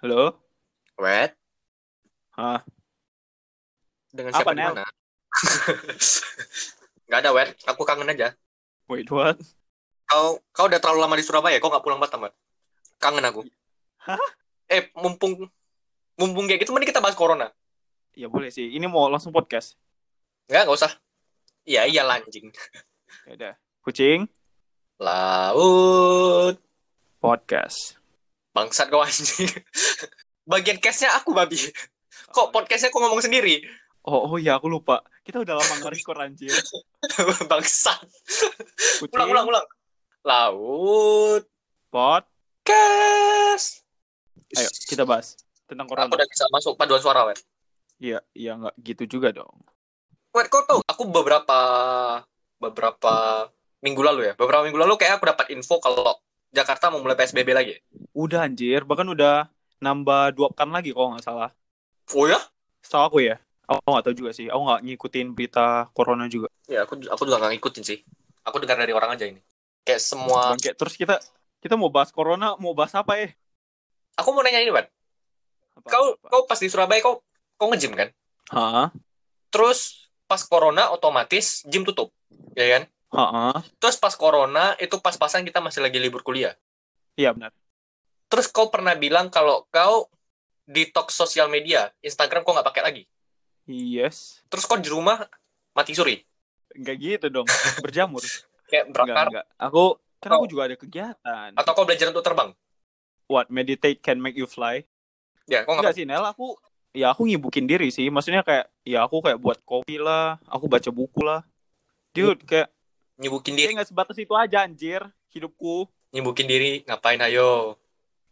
Halo? 0.00 0.32
Wet, 0.96 1.36
Hah? 2.32 2.64
dengan 4.08 4.32
Apa, 4.32 4.40
siapa 4.40 4.52
di 4.56 4.64
mana? 4.64 4.84
Gak 7.12 7.20
ada, 7.20 7.36
Wet. 7.36 7.52
Aku 7.68 7.84
kangen 7.84 8.08
aja. 8.08 8.32
Wait, 8.88 9.12
what? 9.12 9.36
Kau 10.08 10.40
kau 10.56 10.72
udah 10.72 10.80
terlalu 10.80 11.04
lama 11.04 11.20
di 11.20 11.24
Surabaya, 11.28 11.60
kau 11.60 11.68
nggak 11.68 11.84
pulang 11.84 12.00
Batam, 12.00 12.24
Wet. 12.24 12.32
Kangen 12.96 13.28
aku. 13.28 13.44
Hah? 14.00 14.16
Eh, 14.72 14.88
mumpung 14.96 15.36
mumpung 16.16 16.48
kayak 16.48 16.64
gitu, 16.64 16.72
mending 16.72 16.96
kita 16.96 17.04
bahas 17.04 17.12
corona. 17.12 17.52
Ya 18.16 18.32
boleh 18.32 18.48
sih. 18.48 18.72
Ini 18.72 18.88
mau 18.88 19.04
langsung 19.12 19.36
podcast. 19.36 19.76
Enggak, 20.48 20.64
nggak 20.64 20.78
usah. 20.80 20.92
Iya, 21.68 21.84
iya 21.84 22.08
lanjing. 22.08 22.48
Ya 23.28 23.32
udah. 23.36 23.52
Kucing 23.84 24.32
Laut. 24.96 26.56
podcast. 27.20 27.99
Bangsat 28.50 28.90
kau 28.90 29.00
anjing. 29.00 29.46
Bagian 30.50 30.78
case-nya 30.82 31.14
aku, 31.14 31.30
babi. 31.30 31.56
Kok 32.30 32.50
podcastnya 32.50 32.90
aku 32.90 32.98
ngomong 32.98 33.22
sendiri? 33.22 33.62
Oh, 34.02 34.34
oh 34.34 34.38
ya 34.40 34.58
aku 34.58 34.66
lupa. 34.66 35.04
Kita 35.22 35.38
udah 35.38 35.54
lama 35.60 35.74
nge-record 35.84 36.18
anjir. 36.18 36.50
Bangsat. 37.50 38.02
Kucing 38.98 39.14
Ulang, 39.14 39.30
ulang, 39.30 39.46
ulang. 39.46 39.66
Laut. 40.26 41.44
pod. 41.90 42.24
Kes. 42.66 43.82
Ayo, 44.54 44.70
kita 44.86 45.06
bahas 45.06 45.38
tentang 45.66 45.86
Aku 45.86 45.94
corona. 45.94 46.10
udah 46.10 46.26
bisa 46.26 46.44
masuk 46.50 46.74
paduan 46.74 46.98
suara, 47.02 47.26
Wet. 47.30 47.38
Iya, 48.02 48.18
iya 48.34 48.58
nggak 48.58 48.74
gitu 48.82 49.18
juga 49.18 49.30
dong. 49.30 49.62
Wait, 50.34 50.46
kau 50.50 50.62
tahu? 50.66 50.80
Aku 50.86 51.06
beberapa 51.10 51.58
beberapa 52.58 53.46
minggu 53.80 54.02
lalu 54.02 54.30
ya, 54.30 54.32
beberapa 54.34 54.62
minggu 54.66 54.78
lalu 54.78 54.94
kayak 54.98 55.18
aku 55.18 55.30
dapat 55.30 55.46
info 55.54 55.78
kalau 55.78 56.02
Jakarta 56.50 56.90
mau 56.90 56.98
mulai 56.98 57.14
PSBB 57.14 57.48
lagi. 57.54 57.74
Udah 58.10 58.46
anjir, 58.46 58.82
bahkan 58.82 59.06
udah 59.06 59.46
nambah 59.78 60.34
dua 60.34 60.50
pekan 60.50 60.70
lagi 60.74 60.90
kalau 60.90 61.14
nggak 61.14 61.24
salah. 61.24 61.50
Oh 62.14 62.26
ya? 62.26 62.38
Setahu 62.82 63.02
aku 63.06 63.18
ya. 63.22 63.38
Aku 63.70 63.86
nggak 63.86 64.04
tahu 64.10 64.14
juga 64.18 64.30
sih. 64.34 64.50
Aku 64.50 64.62
nggak 64.66 64.80
ngikutin 64.82 65.26
berita 65.30 65.86
corona 65.94 66.26
juga. 66.26 66.50
Ya, 66.66 66.82
aku 66.82 66.98
aku 67.06 67.22
juga 67.22 67.38
nggak 67.38 67.52
ngikutin 67.54 67.84
sih. 67.86 67.98
Aku 68.42 68.58
dengar 68.58 68.82
dari 68.82 68.90
orang 68.90 69.14
aja 69.14 69.30
ini. 69.30 69.38
Kayak 69.86 70.02
semua. 70.02 70.58
Bangke. 70.58 70.74
Terus 70.74 70.94
kita 70.98 71.22
kita 71.62 71.78
mau 71.78 71.86
bahas 71.92 72.10
corona, 72.10 72.58
mau 72.58 72.74
bahas 72.74 72.90
apa 72.98 73.14
ya? 73.14 73.30
Aku 74.18 74.34
mau 74.34 74.42
nanya 74.42 74.58
ini. 74.58 74.74
Apa, 74.74 74.90
Kau 75.86 76.18
apa? 76.18 76.26
kau 76.26 76.42
pas 76.50 76.58
di 76.58 76.66
Surabaya 76.66 76.98
kau 76.98 77.22
kau 77.54 77.70
nge-gym 77.70 77.94
kan? 77.94 78.10
Hah? 78.50 78.90
Terus 79.54 80.10
pas 80.26 80.42
corona 80.42 80.90
otomatis 80.90 81.62
gym 81.70 81.86
tutup, 81.86 82.10
ya 82.58 82.66
kan? 82.78 82.82
Hah? 83.10 83.58
Terus 83.82 83.98
pas 83.98 84.14
corona 84.14 84.78
itu 84.78 84.94
pas-pasan 85.02 85.42
kita 85.42 85.58
masih 85.58 85.82
lagi 85.82 85.98
libur 85.98 86.22
kuliah. 86.22 86.54
Iya 87.18 87.34
benar. 87.34 87.50
Terus 88.30 88.46
kau 88.46 88.70
pernah 88.70 88.94
bilang 88.94 89.26
kalau 89.28 89.66
kau 89.68 90.06
detox 90.62 91.18
sosial 91.18 91.50
media, 91.50 91.90
Instagram 91.98 92.46
kau 92.46 92.54
nggak 92.54 92.68
pakai 92.70 92.82
lagi. 92.86 93.02
Yes. 93.66 94.46
Terus 94.46 94.62
kau 94.66 94.78
di 94.78 94.86
rumah 94.86 95.26
mati 95.74 95.94
suri, 95.94 96.22
Enggak 96.70 96.96
gitu 97.02 97.26
dong. 97.30 97.46
Berjamur. 97.82 98.22
kayak 98.70 98.90
Enggak, 98.90 99.06
berakar, 99.06 99.26
enggak. 99.34 99.46
Aku 99.58 99.84
kan 100.22 100.30
aku 100.36 100.44
Oh. 100.46 100.50
juga 100.50 100.62
ada 100.70 100.76
kegiatan. 100.78 101.50
atau 101.58 101.72
kau 101.74 101.82
belajar 101.82 102.06
untuk 102.14 102.22
terbang. 102.22 102.54
What 103.26 103.50
meditate 103.50 103.98
can 104.02 104.22
make 104.22 104.38
you 104.38 104.46
fly? 104.46 104.86
Ya, 105.50 105.66
kau 105.66 105.74
Enggak 105.74 105.90
nggak 105.90 105.96
sih, 105.98 106.06
Nel. 106.06 106.22
Aku 106.30 106.54
ya 106.94 107.10
aku 107.10 107.26
nyibukin 107.26 107.66
diri 107.66 107.90
sih. 107.90 108.06
Maksudnya 108.06 108.46
kayak 108.46 108.70
ya 108.86 109.02
aku 109.02 109.18
kayak 109.22 109.42
buat 109.42 109.58
kopi 109.66 109.98
lah, 109.98 110.38
aku 110.46 110.70
baca 110.70 110.90
buku 110.94 111.26
lah. 111.26 111.42
Dude, 112.14 112.42
kayak 112.46 112.70
nyibukin 113.20 113.52
diri, 113.52 113.76
nggak 113.76 113.92
sebatas 113.92 114.16
itu 114.16 114.32
aja 114.32 114.64
anjir 114.64 115.04
hidupku. 115.28 115.84
nyibukin 116.10 116.48
diri 116.48 116.82
ngapain 116.88 117.20
ayo? 117.22 117.76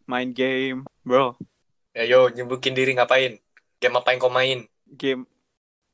Main 0.09 0.33
game, 0.33 0.83
bro. 1.05 1.37
Ayo, 1.93 2.33
nyibukin 2.33 2.73
diri 2.73 2.97
ngapain? 2.97 3.37
Game 3.77 3.95
apa 3.95 4.11
yang 4.11 4.19
kau 4.19 4.33
main? 4.33 4.65
Game 4.89 5.29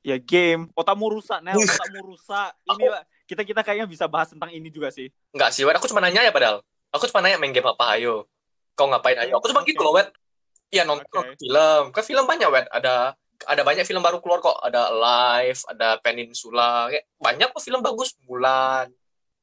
ya 0.05 0.15
game. 0.21 0.71
Otakmu 0.73 1.19
rusak, 1.19 1.43
Nel. 1.43 1.59
Otakmu 1.59 2.15
rusak. 2.15 2.55
Inilah 2.71 3.03
kita 3.25 3.41
kita 3.41 3.61
kayaknya 3.65 3.89
bisa 3.89 4.05
bahas 4.05 4.29
tentang 4.29 4.53
ini 4.53 4.69
juga 4.69 4.93
sih. 4.93 5.09
Enggak 5.35 5.51
sih, 5.51 5.65
Wet. 5.65 5.75
Aku 5.75 5.89
cuma 5.89 5.99
nanya 5.99 6.21
ya 6.21 6.31
padahal. 6.31 6.61
Aku 6.93 7.09
cuma 7.11 7.25
nanya 7.25 7.41
main 7.41 7.51
game 7.51 7.65
apa 7.65 7.97
ayo. 7.99 8.29
Kau 8.77 8.87
ngapain 8.87 9.17
ayo? 9.25 9.41
Aku 9.41 9.49
cuma 9.49 9.65
Oke. 9.65 9.73
gitu 9.73 9.81
loh, 9.81 9.97
Wet. 9.97 10.13
Iya, 10.69 10.85
nonton 10.85 11.05
Oke. 11.25 11.37
film. 11.41 11.83
Kan 11.91 12.03
film 12.05 12.25
banyak, 12.29 12.49
Wet. 12.53 12.67
Ada 12.69 13.17
ada 13.45 13.61
banyak 13.61 13.85
film 13.85 14.01
baru 14.01 14.19
keluar 14.19 14.41
kok. 14.41 14.57
Ada 14.61 14.89
Live, 14.91 15.61
ada 15.69 15.97
Peninsula. 16.01 16.89
Kayak 16.89 17.05
banyak 17.17 17.47
kok 17.49 17.63
film 17.63 17.81
bagus. 17.81 18.13
Mulan. 18.25 18.89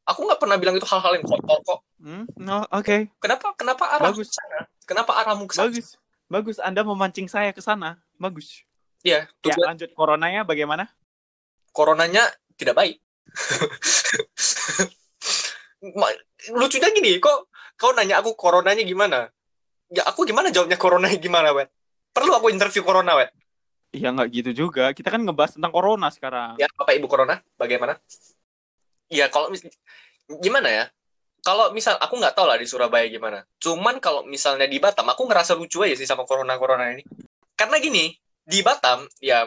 Aku 0.02 0.26
nggak 0.26 0.42
pernah 0.42 0.58
bilang 0.58 0.74
itu 0.74 0.86
hal-hal 0.86 1.14
yang 1.14 1.22
kotor 1.22 1.58
kok. 1.62 1.80
Hmm, 2.02 2.26
no, 2.34 2.66
oke. 2.68 3.06
Kenapa 3.22 3.54
kenapa 3.54 3.84
arah 3.94 4.10
Bagus. 4.10 4.30
ke 4.30 4.34
sana? 4.34 4.58
Kenapa 4.82 5.12
arahmu 5.14 5.46
ke 5.46 5.54
sana? 5.54 5.70
Bagus. 5.70 5.88
Bagus 6.26 6.56
Anda 6.58 6.82
memancing 6.82 7.30
saya 7.30 7.54
ke 7.54 7.62
sana. 7.62 8.02
Bagus. 8.18 8.66
Iya, 9.02 9.26
Ya, 9.42 9.54
lanjut 9.58 9.90
coronanya 9.94 10.42
bagaimana? 10.42 10.86
coronanya 11.72 12.28
tidak 12.60 12.76
baik. 12.76 12.96
Lucunya 16.52 16.88
gini, 16.92 17.18
kok 17.18 17.48
kau 17.74 17.90
nanya 17.94 18.22
aku 18.22 18.34
coronanya 18.38 18.82
gimana? 18.84 19.26
Ya 19.90 20.06
aku 20.06 20.24
gimana 20.24 20.48
jawabnya 20.54 20.78
coronanya 20.78 21.18
gimana, 21.18 21.50
Wet? 21.52 21.68
Perlu 22.12 22.32
aku 22.32 22.48
interview 22.52 22.84
corona, 22.84 23.16
Wet? 23.18 23.32
Ya 23.92 24.08
nggak 24.08 24.28
gitu 24.32 24.50
juga. 24.66 24.96
Kita 24.96 25.12
kan 25.12 25.20
ngebahas 25.20 25.60
tentang 25.60 25.72
corona 25.72 26.08
sekarang. 26.08 26.56
Ya, 26.56 26.64
Bapak 26.72 26.96
Ibu 26.96 27.06
Corona, 27.12 27.44
bagaimana? 27.60 28.00
Ya 29.12 29.28
kalau 29.28 29.52
mis- 29.52 29.68
gimana 30.40 30.68
ya? 30.72 30.84
Kalau 31.44 31.74
misal 31.76 32.00
aku 32.00 32.16
nggak 32.16 32.32
tahu 32.32 32.48
lah 32.48 32.56
di 32.56 32.64
Surabaya 32.64 33.04
gimana. 33.10 33.44
Cuman 33.60 34.00
kalau 34.00 34.24
misalnya 34.24 34.64
di 34.64 34.80
Batam, 34.80 35.10
aku 35.12 35.28
ngerasa 35.28 35.52
lucu 35.58 35.84
aja 35.84 35.92
sih 35.98 36.08
sama 36.08 36.24
corona-corona 36.24 36.96
ini. 36.96 37.04
Karena 37.52 37.76
gini, 37.82 38.14
di 38.42 38.64
Batam 38.64 39.04
ya 39.20 39.44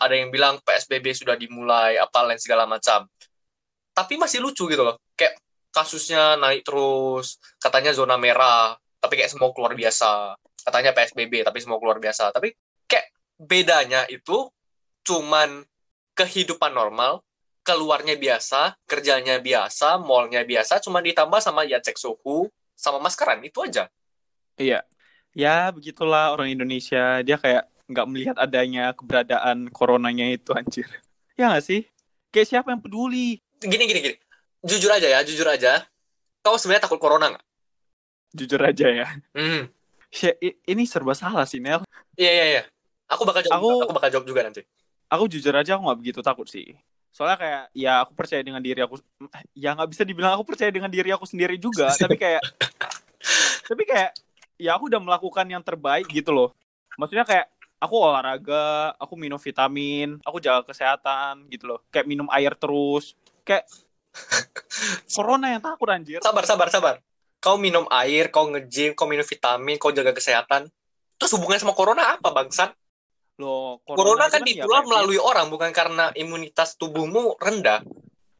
ada 0.00 0.14
yang 0.16 0.34
bilang 0.34 0.58
PSBB 0.66 1.14
sudah 1.14 1.38
dimulai, 1.38 2.00
apa 2.00 2.26
lain 2.26 2.40
segala 2.40 2.66
macam. 2.66 3.06
Tapi 3.94 4.18
masih 4.18 4.42
lucu 4.42 4.66
gitu 4.66 4.82
loh. 4.82 4.98
Kayak 5.14 5.38
kasusnya 5.70 6.40
naik 6.40 6.64
terus, 6.64 7.36
katanya 7.60 7.92
zona 7.92 8.16
merah, 8.16 8.74
tapi 8.98 9.20
kayak 9.20 9.30
semua 9.30 9.52
keluar 9.52 9.76
biasa. 9.76 10.34
Katanya 10.64 10.90
PSBB, 10.96 11.44
tapi 11.46 11.60
semua 11.62 11.76
keluar 11.78 12.00
biasa. 12.00 12.32
Tapi 12.32 12.50
kayak 12.88 13.12
bedanya 13.36 14.08
itu 14.08 14.48
cuman 15.06 15.62
kehidupan 16.16 16.72
normal, 16.72 17.22
keluarnya 17.62 18.16
biasa, 18.16 18.74
kerjanya 18.88 19.38
biasa, 19.38 20.00
mallnya 20.00 20.42
biasa, 20.42 20.80
cuma 20.80 21.04
ditambah 21.04 21.38
sama 21.44 21.68
ya 21.68 21.78
cek 21.78 22.00
suhu, 22.00 22.48
sama 22.72 22.98
maskeran, 22.98 23.44
itu 23.44 23.60
aja. 23.62 23.88
Iya. 24.56 24.82
Ya 25.36 25.68
begitulah 25.68 26.32
orang 26.32 26.48
Indonesia. 26.48 27.20
Dia 27.20 27.36
kayak 27.36 27.68
nggak 27.86 28.06
melihat 28.08 28.36
adanya 28.40 28.96
keberadaan 28.96 29.68
coronanya 29.68 30.32
itu 30.32 30.56
anjir. 30.56 30.88
Ya 31.36 31.52
nggak 31.52 31.64
sih? 31.64 31.84
Kayak 32.32 32.48
siapa 32.48 32.72
yang 32.72 32.80
peduli? 32.80 33.44
Gini, 33.60 33.84
gini, 33.84 34.00
gini. 34.00 34.16
Jujur 34.64 34.88
aja 34.88 35.04
ya, 35.04 35.20
jujur 35.20 35.44
aja. 35.44 35.84
Kau 36.40 36.56
sebenarnya 36.56 36.88
takut 36.88 36.96
corona 36.96 37.36
nggak? 37.36 37.44
Jujur 38.32 38.60
aja 38.64 38.86
ya. 38.88 39.06
Hmm. 39.36 39.68
Ini 40.40 40.82
serba 40.88 41.12
salah 41.12 41.44
sih 41.44 41.60
Nel. 41.60 41.84
Iya, 42.16 42.32
iya, 42.32 42.46
iya. 42.48 42.62
Aku 43.06 43.22
bakal 43.22 43.42
jawab, 43.46 43.58
Aku- 43.62 43.82
aku 43.86 43.92
bakal 43.94 44.10
jawab 44.10 44.26
juga 44.26 44.40
nanti. 44.42 44.62
Aku 45.06 45.30
jujur 45.30 45.54
aja 45.54 45.78
aku 45.78 45.82
nggak 45.86 46.00
begitu 46.02 46.20
takut 46.22 46.46
sih. 46.50 46.74
Soalnya 47.14 47.38
kayak 47.38 47.62
ya 47.72 47.92
aku 48.02 48.12
percaya 48.12 48.42
dengan 48.42 48.58
diri 48.60 48.82
aku. 48.82 48.98
Ya 49.54 49.72
nggak 49.72 49.88
bisa 49.94 50.02
dibilang 50.02 50.34
aku 50.34 50.44
percaya 50.52 50.68
dengan 50.68 50.90
diri 50.90 51.14
aku 51.14 51.24
sendiri 51.24 51.56
juga. 51.56 51.88
tapi 52.02 52.18
kayak 52.18 52.42
tapi 53.66 53.82
kayak 53.86 54.10
ya 54.58 54.74
aku 54.74 54.90
udah 54.90 55.00
melakukan 55.00 55.46
yang 55.46 55.62
terbaik 55.62 56.10
gitu 56.10 56.34
loh. 56.34 56.50
Maksudnya 56.98 57.22
kayak 57.22 57.46
aku 57.78 57.94
olahraga, 58.02 58.96
aku 58.98 59.14
minum 59.14 59.38
vitamin, 59.38 60.18
aku 60.26 60.42
jaga 60.42 60.66
kesehatan 60.66 61.46
gitu 61.48 61.70
loh. 61.70 61.78
Kayak 61.94 62.06
minum 62.10 62.26
air 62.34 62.52
terus. 62.58 63.14
Kayak 63.46 63.70
corona 65.14 65.54
yang 65.54 65.62
takut 65.62 65.88
anjir. 65.92 66.18
Sabar, 66.24 66.44
sabar, 66.48 66.68
sabar. 66.72 66.94
Kau 67.38 67.60
minum 67.60 67.86
air, 67.92 68.32
kau 68.32 68.48
nge-gym, 68.48 68.96
kau 68.96 69.06
minum 69.06 69.22
vitamin, 69.22 69.76
kau 69.78 69.92
jaga 69.94 70.10
kesehatan. 70.10 70.66
Terus 71.16 71.30
hubungannya 71.36 71.62
sama 71.62 71.76
corona 71.76 72.16
apa, 72.16 72.32
bangsat? 72.32 72.74
Loh, 73.36 73.84
Corona 73.84 74.26
itu 74.26 74.32
kan 74.32 74.42
ya 74.42 74.48
ditular 74.48 74.80
kayak- 74.80 74.88
melalui 74.88 75.18
orang, 75.20 75.46
bukan 75.52 75.68
karena 75.68 76.08
imunitas 76.16 76.72
tubuhmu 76.80 77.36
rendah. 77.36 77.84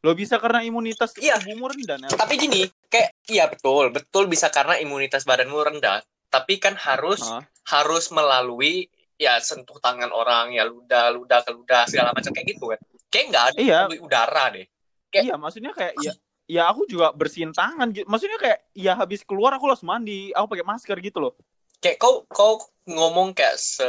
Lo 0.01 0.17
bisa 0.17 0.41
karena 0.41 0.65
imunitas 0.65 1.13
Iya. 1.17 1.37
tubuhmu 1.37 1.69
rendah, 1.69 1.97
Nel. 2.01 2.09
Tapi 2.09 2.33
gini, 2.37 2.65
kayak 2.89 3.13
iya 3.29 3.45
betul, 3.45 3.93
betul 3.93 4.25
bisa 4.25 4.49
karena 4.49 4.81
imunitas 4.81 5.21
badanmu 5.21 5.53
rendah. 5.53 6.01
Tapi 6.33 6.57
kan 6.57 6.73
harus 6.75 7.21
Hah? 7.21 7.45
harus 7.69 8.09
melalui 8.09 8.89
ya 9.17 9.37
sentuh 9.37 9.77
tangan 9.77 10.09
orang, 10.09 10.53
ya 10.53 10.65
ludah, 10.65 11.13
ludah 11.13 11.45
ke 11.45 11.53
ludah 11.53 11.85
segala 11.85 12.09
macam 12.13 12.33
kayak 12.33 12.57
gitu 12.57 12.73
kan. 12.73 12.79
Kayak 13.09 13.25
nggak 13.29 13.43
ada 13.53 13.59
Iya. 13.61 13.79
udara 14.01 14.45
deh. 14.49 14.65
Kayak- 15.13 15.25
Iya, 15.29 15.35
maksudnya 15.37 15.71
kayak 15.77 15.93
ya 16.01 16.13
ya 16.47 16.63
aku 16.71 16.87
juga 16.87 17.11
bersihin 17.11 17.51
tangan. 17.51 17.91
Maksudnya 17.91 18.39
kayak 18.39 18.59
ya 18.73 18.95
habis 18.95 19.21
keluar 19.21 19.53
aku 19.53 19.67
langsung 19.67 19.91
mandi, 19.91 20.31
aku 20.33 20.57
pakai 20.57 20.65
masker 20.65 20.97
gitu 21.05 21.19
loh. 21.19 21.33
Kayak 21.77 21.97
kau 22.01 22.23
kau 22.27 22.57
ngomong 22.87 23.35
kayak 23.35 23.59
se 23.59 23.85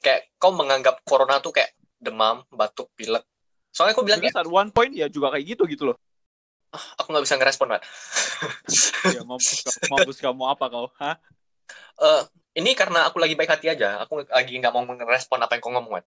kayak 0.00 0.32
kau 0.36 0.52
menganggap 0.52 1.00
corona 1.06 1.40
tuh 1.40 1.52
kayak 1.54 1.76
demam, 1.96 2.44
batuk, 2.52 2.92
pilek. 2.94 3.24
Soalnya 3.72 3.92
aku 3.92 4.04
bilang 4.08 4.20
at 4.24 4.48
one 4.48 4.70
point 4.72 4.92
ya 4.96 5.08
juga 5.12 5.36
kayak 5.36 5.56
gitu 5.56 5.68
gitu 5.68 5.84
loh. 5.92 5.96
aku 7.00 7.12
nggak 7.12 7.24
bisa 7.24 7.36
ngerespon, 7.40 7.72
Mat. 7.72 7.82
Ya 9.16 9.22
mampus 9.22 9.64
mampus 9.88 10.18
kamu 10.20 10.44
apa 10.44 10.64
kau? 10.68 10.88
Hah? 11.00 11.16
Eh, 11.96 12.22
ini 12.60 12.72
karena 12.72 13.08
aku 13.08 13.20
lagi 13.20 13.36
baik 13.36 13.52
hati 13.52 13.68
aja. 13.72 14.00
Aku 14.04 14.24
lagi 14.24 14.52
nggak 14.56 14.72
mau 14.72 14.84
merespon 14.84 15.40
apa 15.40 15.56
yang 15.56 15.62
kau 15.64 15.72
ngomong, 15.72 16.00
Wet. 16.00 16.06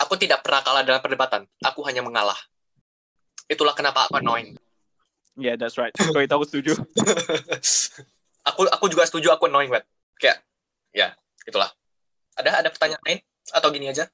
Aku 0.00 0.16
tidak 0.16 0.40
pernah 0.40 0.64
kalah 0.64 0.84
dalam 0.84 1.00
perdebatan. 1.04 1.44
Aku 1.64 1.84
hanya 1.84 2.00
mengalah. 2.00 2.36
Itulah 3.48 3.76
kenapa 3.76 4.08
aku 4.08 4.20
annoying. 4.20 4.56
Yeah, 5.36 5.56
that's 5.56 5.76
right. 5.76 5.92
Kalau 5.92 6.20
itu 6.20 6.32
aku 6.32 6.46
setuju. 6.48 6.72
aku 8.48 8.60
aku 8.68 8.84
juga 8.88 9.04
setuju 9.04 9.32
aku 9.36 9.48
annoying, 9.48 9.72
Wet. 9.72 9.84
Kayak, 10.16 10.44
ya, 10.92 11.12
itulah. 11.44 11.68
Ada 12.40 12.50
ada 12.64 12.68
pertanyaan 12.72 13.02
lain? 13.04 13.18
Atau 13.52 13.68
gini 13.70 13.86
aja? 13.92 14.04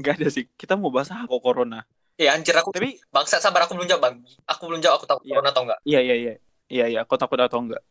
Gak 0.00 0.14
ada 0.20 0.28
sih. 0.32 0.48
Kita 0.56 0.74
mau 0.74 0.88
bahas 0.88 1.12
apa 1.12 1.28
kok 1.28 1.42
corona. 1.44 1.84
Ya, 2.16 2.36
anjir 2.36 2.56
aku. 2.56 2.72
Tapi 2.72 3.00
Bangsa, 3.12 3.40
sabar. 3.40 3.64
Aku 3.68 3.76
belum 3.76 3.88
jawab, 3.88 4.02
Bang. 4.08 4.14
Aku 4.48 4.62
belum 4.68 4.80
jawab. 4.80 5.00
Aku 5.00 5.06
tahu 5.08 5.20
Iya. 5.24 5.36
corona 5.36 5.48
atau 5.52 5.62
enggak. 5.68 5.80
iya 5.84 6.00
iya 6.00 6.14
iya. 6.16 6.32
Iya 6.72 6.84
iya, 6.88 7.00
kau 7.04 7.20
takut 7.20 7.36
atau 7.36 7.60
enggak? 7.60 7.82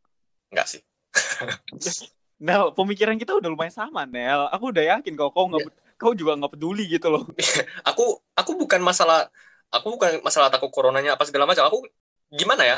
Enggak 0.50 0.68
sih. 0.69 0.81
Nel, 2.42 2.74
pemikiran 2.74 3.13
kita 3.22 3.38
udah 3.38 3.50
lumayan 3.54 3.69
sama, 3.74 4.10
Nel. 4.10 4.50
Aku 4.50 4.74
udah 4.74 4.98
yakin 4.98 5.13
kau 5.13 5.30
kau 5.30 5.46
nggak 5.46 5.69
kau 6.02 6.18
juga 6.18 6.34
nggak 6.34 6.58
peduli 6.58 6.90
gitu 6.90 7.13
loh. 7.13 7.30
Aku 7.90 8.18
aku 8.34 8.52
bukan 8.58 8.81
masalah 8.81 9.30
aku 9.69 9.94
bukan 9.94 10.18
masalah 10.25 10.50
takut 10.50 10.74
coronanya 10.74 11.13
apa 11.13 11.30
segala 11.30 11.46
macam. 11.46 11.69
Aku 11.69 11.86
gimana 12.34 12.66
ya? 12.66 12.78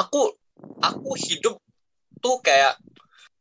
Aku 0.00 0.32
aku 0.80 1.12
hidup 1.20 1.60
tuh 2.24 2.40
kayak 2.40 2.80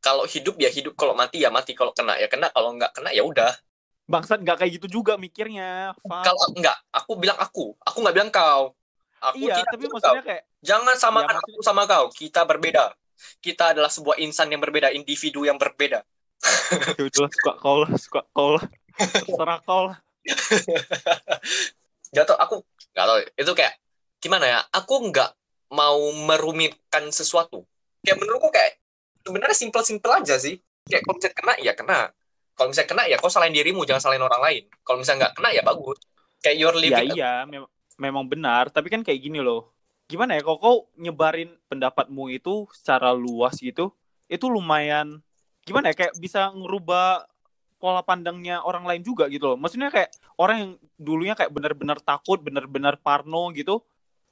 kalau 0.01 0.25
hidup 0.25 0.57
ya 0.57 0.68
hidup, 0.74 0.98
kalau 0.98 1.13
mati 1.13 1.45
ya 1.45 1.53
mati, 1.53 1.77
kalau 1.77 1.94
kena 1.94 2.18
ya 2.18 2.25
kena, 2.25 2.50
kalau 2.50 2.74
nggak 2.74 2.92
kena 2.98 3.13
ya 3.13 3.21
udah. 3.21 3.53
Bangsat 4.09 4.42
nggak 4.42 4.57
kayak 4.65 4.71
gitu 4.81 5.01
juga 5.01 5.15
mikirnya. 5.15 5.94
Kalau 6.01 6.42
enggak, 6.57 6.75
aku 6.89 7.12
bilang 7.21 7.38
aku, 7.38 7.77
aku 7.86 7.98
nggak 8.01 8.15
bilang 8.18 8.31
kau. 8.33 8.74
Aku 9.21 9.45
iya, 9.45 9.62
tidak 9.62 9.77
tapi 9.77 9.86
maksudnya 9.86 10.24
kau. 10.25 10.30
kayak 10.33 10.44
jangan 10.65 10.95
samakan 10.98 11.38
Ya, 11.38 11.42
aku 11.45 11.62
sama 11.62 11.86
kau. 11.86 12.09
Kita 12.09 12.42
berbeda. 12.50 12.98
Kita 13.38 13.77
adalah 13.77 13.94
sebuah 13.94 14.18
insan 14.18 14.50
yang 14.50 14.57
berbeda, 14.57 14.89
individu 14.89 15.45
yang 15.45 15.62
berbeda. 15.62 16.01
ya 16.98 17.03
udah 17.06 17.30
suka 17.30 17.53
kau 17.62 17.77
lah, 17.86 17.92
suka 18.01 18.21
kau 18.33 18.57
lah. 18.57 18.65
Terserah 18.98 19.62
kau 19.62 19.81
lah. 19.94 19.98
Tau, 22.12 22.38
aku 22.42 22.56
nggak 22.92 23.06
tahu. 23.06 23.19
Itu 23.38 23.51
kayak 23.53 23.74
gimana 24.18 24.45
ya? 24.50 24.59
Aku 24.74 25.00
nggak 25.13 25.31
mau 25.77 26.01
merumitkan 26.12 27.07
sesuatu. 27.13 27.63
Kayak 28.01 28.18
menurutku 28.19 28.50
kayak 28.50 28.80
sebenarnya 29.25 29.57
simpel-simpel 29.57 30.12
aja 30.21 30.35
sih. 30.38 30.57
Kayak 30.85 31.01
kalau 31.06 31.15
misalnya 31.18 31.38
kena 31.38 31.53
ya 31.62 31.73
kena. 31.77 32.00
Kalau 32.51 32.68
misalnya 32.69 32.89
kena 32.89 33.03
ya 33.07 33.15
kau 33.18 33.31
salahin 33.31 33.56
dirimu, 33.56 33.81
jangan 33.88 34.01
salahin 34.03 34.25
orang 34.25 34.41
lain. 34.44 34.63
Kalau 34.83 34.97
misalnya 35.01 35.19
nggak 35.27 35.35
kena 35.39 35.50
ya 35.56 35.62
bagus. 35.63 35.97
Kayak 36.41 36.56
you're 36.57 36.77
Ya 36.77 36.81
living. 36.81 37.09
iya, 37.15 37.33
mem- 37.45 37.71
memang 37.97 38.25
benar. 38.27 38.69
Tapi 38.69 38.89
kan 38.89 39.01
kayak 39.06 39.21
gini 39.21 39.39
loh. 39.39 39.71
Gimana 40.09 40.35
ya, 40.35 40.41
kalau 40.44 40.59
kau 40.59 40.77
nyebarin 41.00 41.56
pendapatmu 41.71 42.27
itu 42.35 42.68
secara 42.75 43.15
luas 43.15 43.56
gitu, 43.62 43.95
itu 44.27 44.45
lumayan 44.51 45.24
gimana 45.62 45.94
ya, 45.94 45.95
kayak 45.95 46.17
bisa 46.19 46.50
ngerubah 46.51 47.29
pola 47.77 48.01
pandangnya 48.06 48.62
orang 48.62 48.83
lain 48.85 49.01
juga 49.06 49.25
gitu 49.31 49.53
loh. 49.53 49.57
Maksudnya 49.57 49.89
kayak 49.89 50.09
orang 50.38 50.57
yang 50.57 50.71
dulunya 51.00 51.33
kayak 51.33 51.50
benar-benar 51.53 51.97
takut, 52.01 52.41
benar-benar 52.41 52.97
parno 53.01 53.50
gitu, 53.56 53.81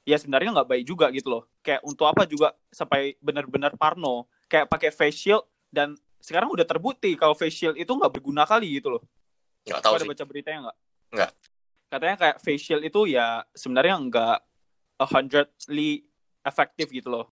ya 0.06 0.18
sebenarnya 0.18 0.54
nggak 0.54 0.68
baik 0.68 0.84
juga 0.84 1.06
gitu 1.10 1.30
loh. 1.30 1.42
Kayak 1.62 1.82
untuk 1.82 2.06
apa 2.06 2.26
juga 2.26 2.52
sampai 2.70 3.16
benar-benar 3.18 3.74
parno. 3.80 4.26
Kayak 4.50 4.66
pakai 4.66 4.90
face 4.90 5.16
shield 5.16 5.46
dan 5.70 5.94
sekarang 6.18 6.50
udah 6.50 6.66
terbukti 6.66 7.14
kalau 7.14 7.32
face 7.38 7.54
shield 7.54 7.78
itu 7.78 7.88
nggak 7.88 8.10
berguna 8.10 8.42
kali 8.44 8.82
gitu 8.82 8.98
loh. 8.98 9.02
Nggak 9.64 9.80
Kau 9.80 9.84
tahu 9.86 9.94
ada 9.96 10.04
sih. 10.04 10.10
baca 10.10 10.24
beritanya 10.26 10.58
nggak? 10.68 10.76
Nggak. 11.14 11.30
Katanya 11.90 12.16
kayak 12.18 12.36
face 12.42 12.62
shield 12.66 12.82
itu 12.82 13.00
ya 13.08 13.46
sebenarnya 13.54 13.94
nggak 13.96 14.36
a 15.00 15.06
hundredly 15.06 16.04
efektif 16.44 16.92
gitu 16.92 17.08
loh. 17.08 17.26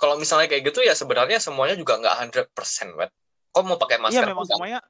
Kalau 0.00 0.16
misalnya 0.16 0.48
kayak 0.48 0.72
gitu 0.72 0.80
ya 0.80 0.96
sebenarnya 0.96 1.38
semuanya 1.38 1.76
juga 1.76 2.00
nggak 2.00 2.48
100% 2.56 2.96
wet. 2.96 3.12
Kau 3.52 3.62
mau 3.66 3.76
pakai 3.76 4.00
masker? 4.00 4.16
iya 4.16 4.22
memang 4.24 4.46
enggak? 4.46 4.56
semuanya, 4.56 4.80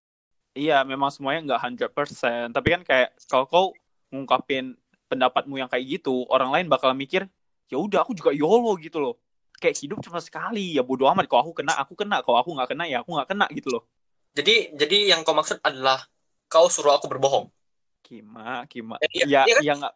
iya 0.55 0.79
memang 0.87 1.11
semuanya 1.11 1.41
nggak 1.51 1.61
100%. 1.91 2.55
Tapi 2.55 2.69
kan 2.79 2.83
kayak 2.87 3.09
kalau 3.27 3.45
kau 3.51 3.67
ngungkapin 4.15 4.79
pendapatmu 5.11 5.59
yang 5.59 5.67
kayak 5.67 5.99
gitu, 5.99 6.23
orang 6.31 6.55
lain 6.55 6.67
bakal 6.71 6.95
mikir, 6.95 7.27
ya 7.67 7.77
udah 7.79 8.07
aku 8.07 8.15
juga 8.15 8.31
YOLO 8.31 8.79
gitu 8.79 9.03
loh. 9.03 9.19
Kayak 9.61 9.77
hidup 9.85 9.99
cuma 10.01 10.19
sekali, 10.25 10.75
ya 10.75 10.83
bodo 10.83 11.05
amat. 11.13 11.29
Kalau 11.29 11.45
aku 11.45 11.53
kena, 11.61 11.77
aku 11.77 11.93
kena. 11.93 12.25
Kalau 12.25 12.41
aku 12.41 12.57
nggak 12.57 12.73
kena, 12.73 12.85
ya 12.89 13.05
aku 13.05 13.13
nggak 13.13 13.29
kena 13.29 13.47
gitu 13.53 13.69
loh. 13.77 13.85
Jadi 14.33 14.73
jadi 14.73 15.13
yang 15.13 15.21
kau 15.21 15.37
maksud 15.37 15.61
adalah 15.61 16.01
kau 16.49 16.67
suruh 16.73 16.97
aku 16.97 17.07
berbohong. 17.13 17.53
Kima, 18.01 18.65
kima. 18.67 18.97
Eh, 19.05 19.23
iya, 19.23 19.27
ya, 19.27 19.41
iya 19.45 19.55
kan? 19.55 19.63
ya 19.63 19.73
nggak. 19.85 19.95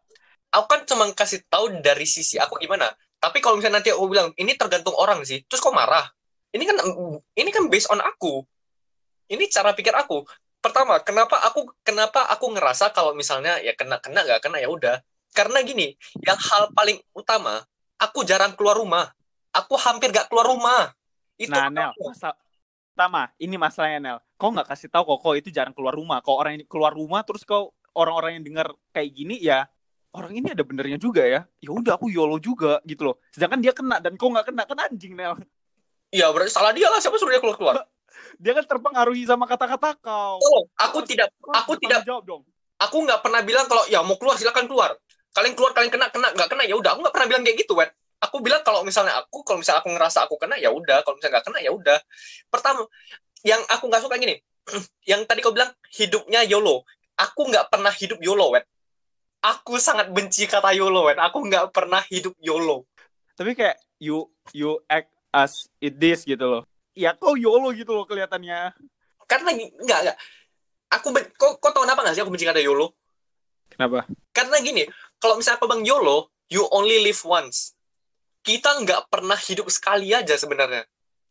Aku 0.54 0.66
kan 0.70 0.80
cuma 0.86 1.04
kasih 1.16 1.42
tahu 1.50 1.80
dari 1.82 2.06
sisi 2.06 2.38
aku 2.38 2.60
gimana. 2.60 2.92
Tapi 3.18 3.40
kalau 3.40 3.56
misalnya 3.56 3.80
nanti 3.80 3.90
aku 3.90 4.04
bilang 4.06 4.30
ini 4.36 4.52
tergantung 4.54 4.94
orang 5.00 5.24
sih, 5.24 5.42
terus 5.48 5.64
kau 5.64 5.72
marah. 5.72 6.04
Ini 6.54 6.62
kan 6.68 6.76
ini 7.34 7.50
kan 7.50 7.66
based 7.72 7.90
on 7.90 7.98
aku. 7.98 8.44
Ini 9.32 9.48
cara 9.48 9.72
pikir 9.72 9.96
aku. 9.96 10.22
Pertama, 10.60 11.00
kenapa 11.00 11.40
aku 11.42 11.72
kenapa 11.82 12.28
aku 12.30 12.52
ngerasa 12.54 12.92
kalau 12.92 13.16
misalnya 13.16 13.58
ya 13.64 13.72
kena 13.74 13.98
kena 13.98 14.22
nggak 14.22 14.44
kena 14.44 14.60
ya 14.60 14.68
udah. 14.68 14.96
Karena 15.34 15.58
gini, 15.66 15.90
yang 16.22 16.38
hal 16.38 16.70
paling 16.70 17.02
utama, 17.10 17.58
aku 17.98 18.22
jarang 18.22 18.54
keluar 18.54 18.78
rumah. 18.78 19.10
Aku 19.54 19.78
hampir 19.78 20.10
gak 20.10 20.26
keluar 20.26 20.50
rumah. 20.50 20.90
Itu 21.38 21.54
Nah, 21.54 21.70
Nel, 21.70 21.90
pertama, 22.94 23.30
ini 23.38 23.54
masalahnya 23.58 23.98
Nel. 24.02 24.18
Kau 24.38 24.50
nggak 24.50 24.70
kasih 24.70 24.90
tahu 24.90 25.14
kok 25.14 25.18
kau 25.22 25.34
itu 25.34 25.50
jarang 25.50 25.74
keluar 25.74 25.94
rumah. 25.94 26.18
Kau 26.22 26.38
orang 26.38 26.58
yang 26.58 26.66
keluar 26.66 26.94
rumah 26.94 27.22
terus 27.22 27.46
kau 27.46 27.74
orang-orang 27.94 28.38
yang 28.38 28.44
dengar 28.46 28.66
kayak 28.90 29.10
gini 29.14 29.38
ya 29.38 29.66
orang 30.14 30.32
ini 30.38 30.54
ada 30.54 30.62
benernya 30.62 30.98
juga 30.98 31.26
ya. 31.26 31.42
Ya 31.58 31.70
udah 31.74 31.98
aku 31.98 32.06
YOLO 32.06 32.38
juga 32.38 32.78
gitu 32.86 33.10
loh. 33.10 33.16
Sedangkan 33.34 33.58
dia 33.58 33.74
kena 33.74 33.98
dan 33.98 34.14
kau 34.14 34.30
nggak 34.30 34.46
kena 34.54 34.62
kan 34.62 34.78
anjing 34.86 35.18
Nel. 35.18 35.34
Iya, 36.14 36.30
berarti 36.30 36.54
salah 36.54 36.70
dia 36.70 36.86
lah. 36.86 37.02
Siapa 37.02 37.18
suruh 37.18 37.34
dia 37.34 37.42
keluar 37.42 37.58
keluar? 37.58 37.76
Dia 38.38 38.54
kan 38.54 38.62
terpengaruhi 38.62 39.26
sama 39.26 39.42
kata-kata 39.42 39.98
kau. 39.98 40.38
Tolong, 40.38 40.66
aku 40.78 41.02
tidak, 41.02 41.34
Kau 41.42 41.50
harus 41.50 41.66
aku 41.66 41.72
tidak, 41.82 42.06
jawab 42.06 42.22
dong. 42.22 42.42
aku 42.78 43.02
nggak 43.02 43.20
pernah 43.26 43.42
bilang 43.42 43.66
kalau 43.66 43.82
ya 43.90 44.06
mau 44.06 44.14
keluar 44.14 44.38
silakan 44.38 44.70
keluar. 44.70 44.94
Kalian 45.34 45.58
keluar, 45.58 45.74
kalian 45.74 45.90
kena, 45.90 46.06
kena, 46.14 46.30
nggak 46.30 46.46
kena 46.46 46.62
ya 46.62 46.78
udah. 46.78 46.94
Aku 46.94 47.02
nggak 47.02 47.14
pernah 47.14 47.28
bilang 47.34 47.42
kayak 47.42 47.66
gitu, 47.66 47.74
Wet. 47.74 47.90
Aku 48.24 48.40
bilang 48.40 48.64
kalau 48.64 48.80
misalnya 48.86 49.20
aku, 49.20 49.44
kalau 49.44 49.60
misalnya 49.60 49.84
aku 49.84 49.90
ngerasa 49.92 50.18
aku 50.24 50.40
kena 50.40 50.56
ya 50.56 50.72
udah. 50.72 51.04
Kalau 51.04 51.20
misalnya 51.20 51.38
nggak 51.38 51.46
kena 51.52 51.58
ya 51.60 51.70
udah. 51.76 51.98
Pertama, 52.48 52.88
yang 53.44 53.60
aku 53.68 53.84
nggak 53.92 54.02
suka 54.02 54.16
gini, 54.16 54.40
yang 55.10 55.28
tadi 55.28 55.44
kau 55.44 55.52
bilang 55.52 55.70
hidupnya 55.92 56.40
YOLO. 56.48 56.88
Aku 57.20 57.46
nggak 57.46 57.68
pernah 57.68 57.92
hidup 57.92 58.18
YOLO, 58.24 58.56
Wet. 58.56 58.64
Aku 59.44 59.76
sangat 59.76 60.08
benci 60.08 60.48
kata 60.48 60.72
YOLO, 60.72 61.06
Wet. 61.06 61.20
Aku 61.20 61.44
nggak 61.44 61.70
pernah 61.70 62.00
hidup 62.08 62.32
YOLO. 62.40 62.88
Tapi 63.36 63.52
kayak 63.52 63.76
you 64.00 64.24
you 64.56 64.80
act 64.88 65.12
as 65.34 65.68
it 65.82 66.00
is 66.00 66.24
gitu 66.24 66.46
loh. 66.48 66.62
Ya 66.96 67.12
kau 67.12 67.36
YOLO 67.36 67.74
gitu 67.76 67.92
loh 67.92 68.08
kelihatannya. 68.08 68.72
Karena 69.28 69.50
nggak, 69.52 70.00
nggak. 70.08 70.16
Aku, 70.94 71.10
kau, 71.34 71.58
kau 71.58 71.70
tahu 71.74 71.84
kenapa 71.84 72.06
nggak 72.06 72.14
sih 72.14 72.22
aku 72.22 72.30
benci 72.30 72.46
kata 72.46 72.62
YOLO? 72.62 72.94
Kenapa? 73.66 74.06
Karena 74.30 74.62
gini, 74.62 74.86
kalau 75.18 75.34
misalnya 75.34 75.58
kau 75.58 75.66
bang 75.66 75.82
YOLO, 75.82 76.30
you 76.46 76.62
only 76.70 77.02
live 77.02 77.18
once. 77.26 77.74
Kita 78.44 78.76
nggak 78.76 79.08
pernah 79.08 79.40
hidup 79.40 79.72
sekali 79.72 80.12
aja 80.12 80.36
sebenarnya. 80.36 80.84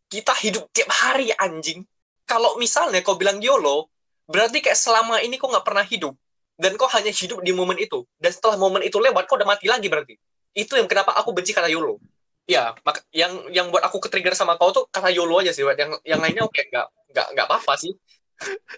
Kita 0.10 0.34
hidup 0.34 0.65
tiap 0.74 0.89
hari 0.89 1.29
anjing. 1.38 1.86
Kalau 2.25 2.58
misalnya 2.58 3.05
kau 3.05 3.13
bilang 3.13 3.38
YOLO, 3.38 3.86
berarti 4.25 4.65
kayak 4.65 4.74
selama 4.74 5.22
ini 5.22 5.38
kau 5.38 5.53
nggak 5.53 5.62
pernah 5.62 5.86
hidup. 5.86 6.17
Dan 6.58 6.74
kau 6.74 6.89
hanya 6.89 7.13
hidup 7.13 7.46
di 7.46 7.53
momen 7.53 7.77
itu. 7.77 8.01
Dan 8.17 8.34
setelah 8.34 8.58
momen 8.58 8.82
itu 8.82 8.98
lewat, 8.98 9.29
kau 9.29 9.38
udah 9.38 9.46
mati 9.46 9.70
lagi 9.70 9.93
berarti. 9.93 10.17
Itu 10.58 10.74
yang 10.74 10.89
kenapa 10.89 11.13
aku 11.13 11.38
benci 11.38 11.53
kata 11.53 11.70
YOLO. 11.70 12.01
Ya, 12.50 12.74
mak 12.82 13.05
yang 13.13 13.46
yang 13.53 13.70
buat 13.70 13.86
aku 13.86 14.01
ke-trigger 14.03 14.34
sama 14.34 14.58
kau 14.58 14.74
tuh 14.74 14.89
kata 14.89 15.13
YOLO 15.13 15.38
aja 15.38 15.53
sih. 15.53 15.62
Yang 15.62 16.01
yang 16.01 16.17
lainnya 16.17 16.50
oke 16.50 16.58
nggak 16.58 16.88
nggak 17.13 17.27
nggak 17.38 17.46
apa-apa 17.46 17.74
sih. 17.77 17.93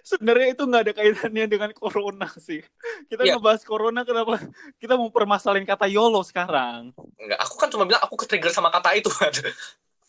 Sebenarnya 0.06 0.54
itu 0.54 0.62
nggak 0.62 0.82
ada 0.86 0.92
kaitannya 0.94 1.44
dengan 1.50 1.70
corona 1.74 2.28
sih. 2.38 2.62
Kita 3.10 3.26
Iya. 3.26 3.36
ngebahas 3.36 3.62
corona 3.66 4.06
kenapa 4.06 4.38
kita 4.78 4.94
mau 4.94 5.10
permasalahin 5.10 5.66
kata 5.66 5.90
YOLO 5.90 6.22
sekarang. 6.22 6.94
Enggak, 7.18 7.38
aku 7.42 7.54
kan 7.58 7.68
cuma 7.72 7.84
bilang 7.88 8.02
aku 8.04 8.14
ke-trigger 8.24 8.52
sama 8.54 8.70
kata 8.70 8.94
itu. 8.94 9.10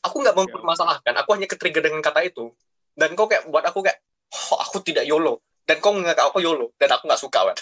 aku 0.05 0.15
nggak 0.21 0.35
oke. 0.37 0.41
mempermasalahkan, 0.45 1.13
aku 1.17 1.29
hanya 1.35 1.47
ke-trigger 1.49 1.83
dengan 1.83 2.01
kata 2.05 2.21
itu. 2.23 2.53
Dan 2.93 3.13
kau 3.17 3.25
kayak 3.29 3.49
buat 3.49 3.65
aku 3.65 3.85
kayak, 3.85 3.99
oh, 4.33 4.57
aku 4.61 4.81
tidak 4.85 5.05
YOLO. 5.05 5.41
Dan 5.67 5.81
kau 5.83 5.91
menganggap 5.91 6.31
aku 6.31 6.39
YOLO. 6.39 6.71
Dan 6.77 6.93
aku 6.93 7.09
nggak 7.09 7.21
suka. 7.21 7.53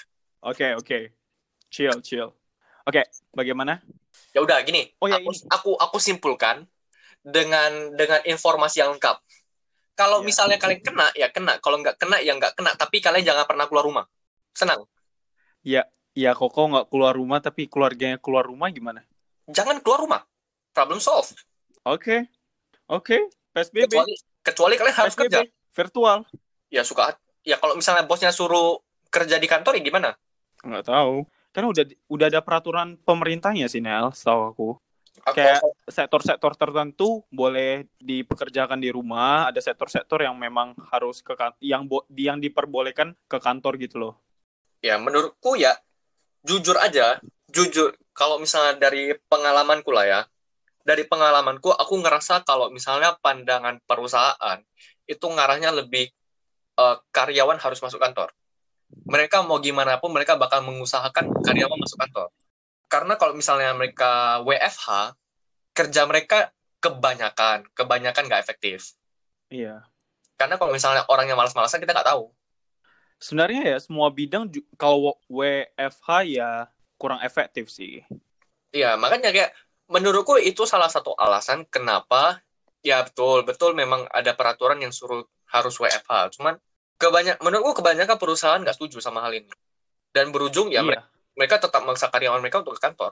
Oke 0.45 0.77
oke, 0.77 0.99
chill 1.73 1.95
chill. 2.05 2.29
Oke, 2.85 3.01
bagaimana? 3.33 3.81
Ya 4.29 4.45
udah, 4.45 4.61
gini. 4.61 4.93
Oh 5.01 5.09
ya 5.09 5.17
aku, 5.17 5.31
ini. 5.33 5.49
aku 5.49 5.71
aku 5.73 5.97
simpulkan 5.97 6.69
dengan 7.25 7.97
dengan 7.97 8.21
informasi 8.21 8.85
yang 8.85 8.93
lengkap. 8.93 9.17
Kalau 9.95 10.19
Iya. 10.21 10.27
misalnya 10.27 10.57
kalian 10.59 10.83
kena, 10.83 11.07
ya 11.15 11.27
kena. 11.31 11.55
Kalau 11.63 11.79
nggak 11.79 11.95
kena, 11.95 12.19
ya 12.19 12.35
nggak 12.35 12.59
kena. 12.59 12.75
Tapi 12.75 12.99
kalian 12.99 13.23
jangan 13.23 13.47
pernah 13.47 13.65
keluar 13.71 13.83
rumah. 13.87 14.05
Senang. 14.51 14.83
Ya 16.15 16.31
koko 16.31 16.71
nggak 16.71 16.87
keluar 16.87 17.11
rumah 17.11 17.43
tapi 17.43 17.67
keluarganya 17.67 18.15
keluar 18.15 18.47
rumah 18.47 18.71
gimana? 18.71 19.03
Jangan 19.51 19.83
keluar 19.83 19.99
rumah. 19.99 20.21
Problem 20.71 20.99
solve. 21.03 21.31
Oke 21.83 22.27
oke, 22.87 23.17
PSBB, 23.51 23.91
Kecuali, 23.91 24.15
kecuali 24.39 24.73
kalian 24.79 24.95
harus 24.95 25.15
kerja. 25.15 25.43
PSBB 25.43 25.51
virtual. 25.75 26.17
Ya 26.71 26.83
suka. 26.87 27.19
Ya 27.43 27.59
kalau 27.59 27.75
misalnya 27.75 28.07
bosnya 28.07 28.31
suruh 28.31 28.79
kerja 29.11 29.35
di 29.35 29.47
kantor, 29.47 29.75
ya 29.75 29.81
gimana? 29.83 30.09
Nggak 30.63 30.87
tahu. 30.87 31.27
Kan 31.51 31.67
udah 31.67 31.83
udah 32.07 32.25
ada 32.31 32.39
peraturan 32.43 32.95
pemerintahnya 33.03 33.67
sih 33.67 33.83
Nel, 33.83 34.11
setahu 34.15 34.41
aku. 34.55 34.67
Aku- 35.27 35.35
kayak 35.35 35.63
sektor-sektor 35.85 36.57
tertentu 36.57 37.21
boleh 37.29 37.85
dipekerjakan 38.01 38.81
di 38.81 38.89
rumah, 38.89 39.53
ada 39.53 39.61
sektor-sektor 39.61 40.25
yang 40.25 40.33
memang 40.33 40.73
harus 40.89 41.21
ke 41.21 41.37
kan- 41.37 41.57
yang 41.61 41.85
yang 42.17 42.41
diperbolehkan 42.41 43.13
ke 43.29 43.37
kantor 43.37 43.77
gitu 43.77 43.97
loh. 44.01 44.15
ya 44.85 45.01
menurutku 45.01 45.57
ya 45.57 45.73
jujur 46.45 46.77
aja 46.77 47.17
jujur 47.49 47.97
kalau 48.13 48.37
misalnya 48.37 48.77
dari 48.77 49.17
pengalamanku 49.25 49.89
lah 49.89 50.05
ya 50.05 50.21
dari 50.85 51.01
pengalamanku 51.09 51.73
aku 51.73 51.97
ngerasa 52.05 52.45
kalau 52.45 52.69
misalnya 52.69 53.17
pandangan 53.17 53.81
perusahaan 53.89 54.61
itu 55.09 55.25
ngarahnya 55.25 55.73
lebih 55.73 56.13
eh, 56.77 56.95
karyawan 57.09 57.57
harus 57.57 57.81
masuk 57.81 57.97
kantor. 57.97 58.29
Mereka 59.09 59.41
mau 59.41 59.57
gimana 59.57 59.97
pun 59.97 60.13
mereka 60.13 60.37
bakal 60.37 60.61
mengusahakan 60.61 61.33
karyawan 61.41 61.77
masuk 61.81 61.97
kantor. 61.97 62.29
Karena 62.85 63.17
kalau 63.17 63.33
misalnya 63.33 63.73
mereka 63.73 64.45
WFH 64.45 65.17
kerja 65.75 66.07
mereka 66.09 66.49
kebanyakan 66.79 67.67
kebanyakan 67.75 68.23
nggak 68.25 68.41
efektif 68.41 68.95
Iya. 69.51 69.85
karena 70.39 70.55
kalau 70.57 70.71
misalnya 70.73 71.03
orangnya 71.11 71.35
malas-malasan 71.37 71.83
kita 71.83 71.93
nggak 71.93 72.09
tahu 72.09 72.33
Sebenarnya 73.15 73.75
ya 73.75 73.77
semua 73.79 74.11
bidang 74.11 74.51
kalau 74.75 75.15
WFH 75.31 76.07
ya 76.27 76.67
kurang 76.99 77.23
efektif 77.23 77.71
sih. 77.71 78.03
Iya, 78.75 78.99
makanya 78.99 79.31
kayak 79.31 79.55
menurutku 79.87 80.35
itu 80.41 80.67
salah 80.67 80.91
satu 80.91 81.15
alasan 81.15 81.63
kenapa 81.71 82.43
ya 82.83 83.01
betul 83.07 83.47
betul 83.47 83.71
memang 83.71 84.03
ada 84.11 84.35
peraturan 84.35 84.77
yang 84.83 84.91
suruh 84.91 85.23
harus 85.47 85.75
WFH. 85.79 86.35
Cuman 86.35 86.59
kebanyak 86.99 87.39
menurutku 87.39 87.79
kebanyakan 87.79 88.19
perusahaan 88.19 88.59
nggak 88.59 88.75
setuju 88.75 88.99
sama 88.99 89.23
hal 89.23 89.31
ini. 89.31 89.51
Dan 90.11 90.31
berujung 90.35 90.71
ya 90.71 90.83
iya. 90.83 90.83
mereka, 90.83 91.05
mereka 91.39 91.55
tetap 91.67 91.81
memaksa 91.87 92.11
karyawan 92.11 92.43
mereka 92.43 92.63
untuk 92.63 92.75
ke 92.75 92.83
kantor. 92.83 93.11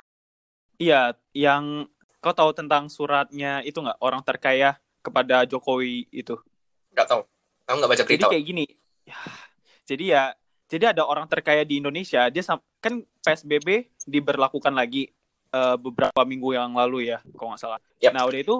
Iya, 0.79 1.15
yang 1.31 1.87
kau 2.23 2.31
tahu 2.31 2.55
tentang 2.55 2.87
suratnya 2.87 3.59
itu 3.61 3.75
nggak 3.77 3.99
orang 3.99 4.23
terkaya 4.23 4.79
kepada 5.03 5.43
Jokowi 5.43 6.07
itu. 6.09 6.39
Nggak 6.95 7.07
tahu. 7.11 7.21
Kamu 7.67 7.75
nggak 7.77 7.91
baca 7.91 8.03
Jadi 8.03 8.09
berita? 8.15 8.31
kayak 8.31 8.45
gini. 8.47 8.65
Ya, 9.03 9.19
jadi 9.83 10.03
ya, 10.07 10.23
jadi 10.71 10.95
ada 10.95 11.03
orang 11.03 11.27
terkaya 11.27 11.67
di 11.67 11.83
Indonesia, 11.83 12.31
dia 12.31 12.43
kan 12.79 12.93
PSBB 13.19 13.91
diberlakukan 14.07 14.71
lagi 14.71 15.11
eh, 15.51 15.77
beberapa 15.77 16.23
minggu 16.23 16.55
yang 16.55 16.71
lalu 16.73 17.11
ya, 17.11 17.19
kalau 17.35 17.53
nggak 17.53 17.61
salah. 17.61 17.79
Yap. 17.99 18.15
Nah, 18.15 18.23
udah 18.25 18.39
itu 18.39 18.55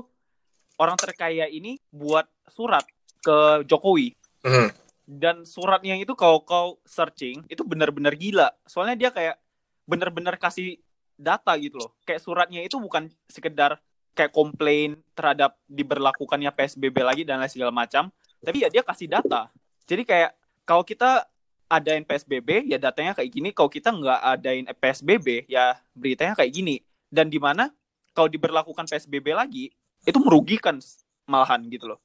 orang 0.78 0.94
terkaya 0.94 1.48
ini 1.48 1.80
buat 1.90 2.28
surat 2.46 2.84
ke 3.18 3.64
Jokowi 3.66 4.14
Mhm. 4.44 4.68
dan 5.08 5.42
suratnya 5.42 5.96
itu 5.96 6.12
kalau 6.14 6.44
kau 6.44 6.78
searching 6.84 7.48
itu 7.48 7.64
benar-benar 7.64 8.14
gila. 8.14 8.52
Soalnya 8.68 9.00
dia 9.00 9.10
kayak 9.10 9.40
benar-benar 9.88 10.36
kasih 10.36 10.78
data 11.16 11.54
gitu 11.58 11.78
loh. 11.80 11.92
Kayak 12.04 12.22
suratnya 12.22 12.62
itu 12.62 12.78
bukan 12.78 13.10
sekedar 13.28 13.78
kayak 14.14 14.30
komplain 14.30 15.02
terhadap 15.18 15.58
diberlakukannya 15.66 16.54
PSBB 16.54 17.02
lagi 17.02 17.24
dan 17.26 17.42
lain 17.42 17.50
segala 17.50 17.74
macam, 17.74 18.14
tapi 18.40 18.62
ya 18.62 18.70
dia 18.70 18.86
kasih 18.86 19.10
data. 19.10 19.50
Jadi 19.90 20.06
kayak 20.06 20.32
kalau 20.64 20.86
kita 20.86 21.26
adain 21.66 22.06
PSBB 22.06 22.70
ya 22.70 22.78
datanya 22.78 23.18
kayak 23.18 23.32
gini, 23.34 23.50
kalau 23.50 23.70
kita 23.74 23.90
nggak 23.90 24.20
adain 24.22 24.66
PSBB 24.70 25.50
ya 25.50 25.74
beritanya 25.98 26.38
kayak 26.38 26.54
gini. 26.54 26.78
Dan 27.10 27.30
di 27.30 27.42
mana 27.42 27.74
kalau 28.14 28.30
diberlakukan 28.30 28.86
PSBB 28.86 29.34
lagi 29.34 29.74
itu 30.06 30.20
merugikan 30.22 30.78
malahan 31.26 31.66
gitu 31.70 31.90
loh. 31.90 32.00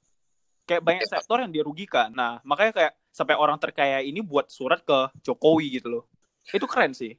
Kayak 0.65 0.85
banyak 0.85 1.05
Ya. 1.05 1.13
sektor 1.21 1.41
yang 1.41 1.53
dirugikan. 1.53 2.13
Nah, 2.13 2.41
makanya 2.45 2.73
kayak 2.73 2.93
sampai 3.09 3.37
orang 3.37 3.57
terkaya 3.57 4.01
ini 4.01 4.21
buat 4.21 4.49
surat 4.49 4.85
ke 4.85 5.13
Jokowi 5.25 5.81
gitu 5.81 5.89
loh. 5.89 6.05
Itu 6.49 6.69
keren 6.69 6.93
sih. 6.93 7.17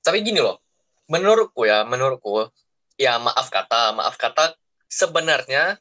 Tapi 0.00 0.20
gini 0.20 0.40
loh, 0.40 0.60
menurutku 1.10 1.66
ya, 1.66 1.82
menurutku 1.82 2.48
ya 2.94 3.18
maaf 3.18 3.50
kata, 3.50 3.92
maaf 3.98 4.14
kata 4.14 4.54
sebenarnya 4.86 5.76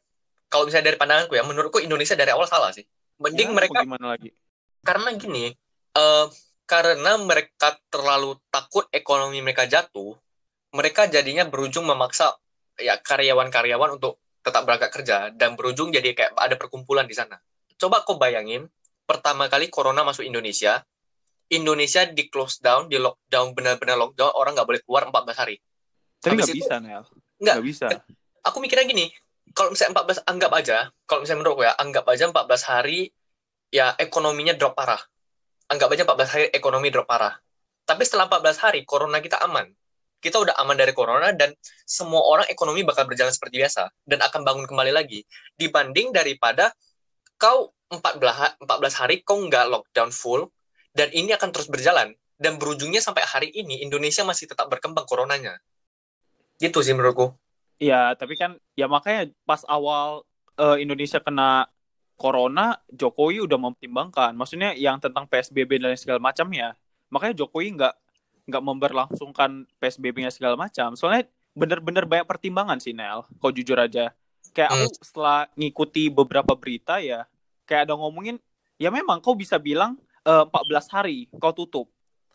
kalau 0.49 0.65
misalnya 0.65 0.89
dari 0.89 0.97
pandanganku 0.97 1.37
ya, 1.37 1.45
menurutku 1.45 1.77
Indonesia 1.77 2.17
dari 2.17 2.33
awal 2.33 2.49
salah 2.49 2.73
sih. 2.73 2.83
Mending 3.21 3.53
Ya, 3.53 3.55
mereka 3.55 3.79
gimana 3.85 4.17
lagi? 4.17 4.33
karena 4.83 5.09
gini 5.15 5.51
eh, 5.95 6.25
karena 6.69 7.11
mereka 7.19 7.75
terlalu 7.89 8.37
takut 8.53 8.85
ekonomi 8.93 9.41
mereka 9.41 9.65
jatuh 9.67 10.15
mereka 10.69 11.09
jadinya 11.09 11.43
berujung 11.49 11.83
memaksa 11.89 12.37
ya 12.77 12.95
karyawan-karyawan 13.01 13.97
untuk 13.97 14.21
tetap 14.39 14.63
berangkat 14.63 14.89
kerja 14.93 15.17
dan 15.35 15.59
berujung 15.59 15.91
jadi 15.91 16.15
kayak 16.15 16.31
ada 16.37 16.55
perkumpulan 16.55 17.03
di 17.09 17.15
sana 17.17 17.41
coba 17.75 18.05
kau 18.05 18.15
bayangin 18.15 18.69
pertama 19.03 19.49
kali 19.49 19.67
corona 19.67 20.05
masuk 20.05 20.23
Indonesia 20.23 20.85
Indonesia 21.49 22.05
di 22.05 22.29
close 22.29 22.61
down 22.61 22.85
di 22.85 23.01
lockdown 23.01 23.57
benar-benar 23.57 23.97
lockdown 23.97 24.31
orang 24.37 24.53
nggak 24.53 24.67
boleh 24.69 24.81
keluar 24.85 25.09
14 25.09 25.41
hari 25.41 25.57
Tapi 26.21 26.35
nggak 26.35 26.51
bisa, 26.51 26.75
Nel. 26.83 27.03
Nggak. 27.39 27.55
Bisa. 27.63 27.87
aku 28.43 28.59
mikirnya 28.59 28.83
gini, 28.83 29.07
kalau 29.55 29.71
misalnya 29.71 30.03
14 30.03 30.27
anggap 30.27 30.51
aja, 30.51 30.77
kalau 31.07 31.23
misalnya 31.23 31.39
menurutku 31.41 31.63
ya, 31.63 31.73
anggap 31.79 32.05
aja 32.11 32.23
14 32.27 32.69
hari 32.69 32.99
ya 33.71 33.95
ekonominya 33.97 34.53
drop 34.53 34.75
parah. 34.75 34.99
Anggap 35.69 35.89
aja 35.93 36.03
14 36.03 36.33
hari 36.33 36.45
ekonomi 36.51 36.89
drop 36.91 37.07
parah. 37.07 37.37
Tapi 37.85 38.03
setelah 38.05 38.29
14 38.29 38.59
hari 38.61 38.79
corona 38.85 39.23
kita 39.23 39.41
aman. 39.41 39.69
Kita 40.19 40.35
udah 40.43 40.59
aman 40.59 40.75
dari 40.75 40.91
corona 40.91 41.31
dan 41.31 41.55
semua 41.87 42.19
orang 42.27 42.45
ekonomi 42.51 42.83
bakal 42.83 43.07
berjalan 43.07 43.31
seperti 43.31 43.63
biasa 43.63 43.87
dan 44.03 44.19
akan 44.19 44.43
bangun 44.43 44.65
kembali 44.67 44.91
lagi. 44.91 45.23
Dibanding 45.55 46.11
daripada 46.11 46.75
kau 47.39 47.71
14 47.87 48.19
ha- 48.35 48.55
14 48.59 48.99
hari 48.99 49.15
kau 49.23 49.39
nggak 49.39 49.71
lockdown 49.71 50.11
full 50.11 50.51
dan 50.99 51.07
ini 51.15 51.31
akan 51.31 51.55
terus 51.55 51.71
berjalan 51.71 52.11
dan 52.35 52.59
berujungnya 52.59 52.99
sampai 52.99 53.23
hari 53.23 53.47
ini 53.55 53.79
Indonesia 53.79 54.27
masih 54.27 54.51
tetap 54.51 54.67
berkembang 54.67 55.07
coronanya. 55.07 55.63
Gitu 56.59 56.83
sih 56.83 56.91
menurutku. 56.91 57.39
Iya, 57.79 58.19
tapi 58.19 58.35
kan 58.35 58.59
ya 58.75 58.91
makanya 58.91 59.31
pas 59.47 59.63
awal 59.71 60.27
eh, 60.59 60.83
Indonesia 60.83 61.23
kena 61.23 61.71
corona, 62.19 62.75
Jokowi 62.91 63.47
udah 63.47 63.55
mempertimbangkan. 63.55 64.35
Maksudnya 64.35 64.75
yang 64.75 64.99
tentang 64.99 65.23
PSBB 65.31 65.79
dan 65.79 65.95
segala 65.95 66.19
macamnya. 66.19 66.75
Makanya 67.07 67.39
Jokowi 67.39 67.79
nggak 67.79 67.95
nggak 68.51 68.63
memberlangsungkan 68.65 69.69
PSBB-nya 69.79 70.35
segala 70.35 70.59
macam. 70.59 70.99
Soalnya 70.99 71.31
bener-bener 71.55 72.03
banyak 72.03 72.27
pertimbangan 72.27 72.83
sih, 72.83 72.91
Nel. 72.91 73.23
Kau 73.39 73.55
jujur 73.55 73.79
aja. 73.79 74.11
Kayak 74.51 74.75
aku 74.75 74.87
setelah 74.99 75.47
ngikuti 75.55 76.11
beberapa 76.11 76.57
berita 76.59 76.99
ya, 76.99 77.23
kayak 77.69 77.87
ada 77.87 77.93
ngomongin, 77.95 78.41
ya 78.81 78.89
memang 78.89 79.21
kau 79.21 79.37
bisa 79.37 79.61
bilang 79.61 79.95
eh, 80.29 80.45
14 80.45 80.93
hari 80.93 81.25
kau 81.35 81.49
tutup. 81.51 81.89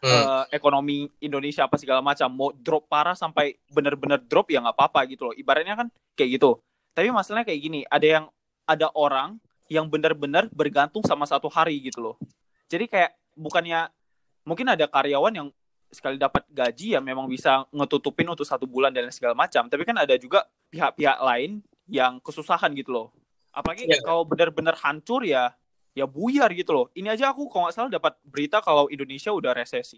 Hmm. 0.04 0.12
eh, 0.12 0.44
ekonomi 0.52 1.08
Indonesia 1.16 1.64
apa 1.64 1.80
segala 1.80 2.04
macam 2.04 2.28
mau 2.28 2.52
drop 2.52 2.92
parah 2.92 3.16
sampai 3.16 3.56
bener-bener 3.72 4.20
drop 4.20 4.52
ya 4.52 4.60
nggak 4.60 4.76
apa-apa 4.76 5.00
gitu 5.08 5.32
loh 5.32 5.34
ibaratnya 5.34 5.80
kan 5.80 5.88
kayak 6.12 6.36
gitu 6.36 6.60
tapi 6.92 7.08
masalahnya 7.08 7.48
kayak 7.48 7.60
gini 7.64 7.80
ada 7.88 8.04
yang 8.04 8.24
ada 8.68 8.92
orang 8.92 9.40
yang 9.72 9.88
bener-bener 9.88 10.52
bergantung 10.52 11.00
sama 11.08 11.24
satu 11.24 11.48
hari 11.48 11.80
gitu 11.80 12.04
loh 12.04 12.16
jadi 12.68 12.84
kayak 12.84 13.10
bukannya 13.32 13.88
mungkin 14.44 14.76
ada 14.76 14.84
karyawan 14.84 15.32
yang 15.40 15.48
sekali 15.88 16.20
dapat 16.20 16.44
gaji 16.52 16.92
ya 16.92 17.00
memang 17.00 17.24
bisa 17.24 17.64
ngetutupin 17.72 18.28
untuk 18.28 18.44
satu 18.44 18.68
bulan 18.68 18.92
dan 18.92 19.08
segala 19.08 19.32
macam 19.32 19.72
tapi 19.72 19.88
kan 19.88 19.96
ada 19.96 20.12
juga 20.20 20.44
pihak-pihak 20.68 21.16
lain 21.24 21.64
yang 21.88 22.20
kesusahan 22.20 22.76
gitu 22.76 22.92
loh 22.92 23.08
apalagi 23.56 23.88
Iya. 23.88 24.04
kalau 24.04 24.28
bener-bener 24.28 24.76
hancur 24.76 25.24
ya 25.24 25.56
ya 25.94 26.04
buyar 26.10 26.50
gitu 26.52 26.74
loh. 26.74 26.86
Ini 26.92 27.14
aja 27.14 27.30
aku 27.30 27.46
kalau 27.46 27.70
nggak 27.70 27.74
salah 27.74 27.90
dapat 27.90 28.18
berita 28.26 28.58
kalau 28.60 28.90
Indonesia 28.90 29.30
udah 29.30 29.54
resesi. 29.54 29.96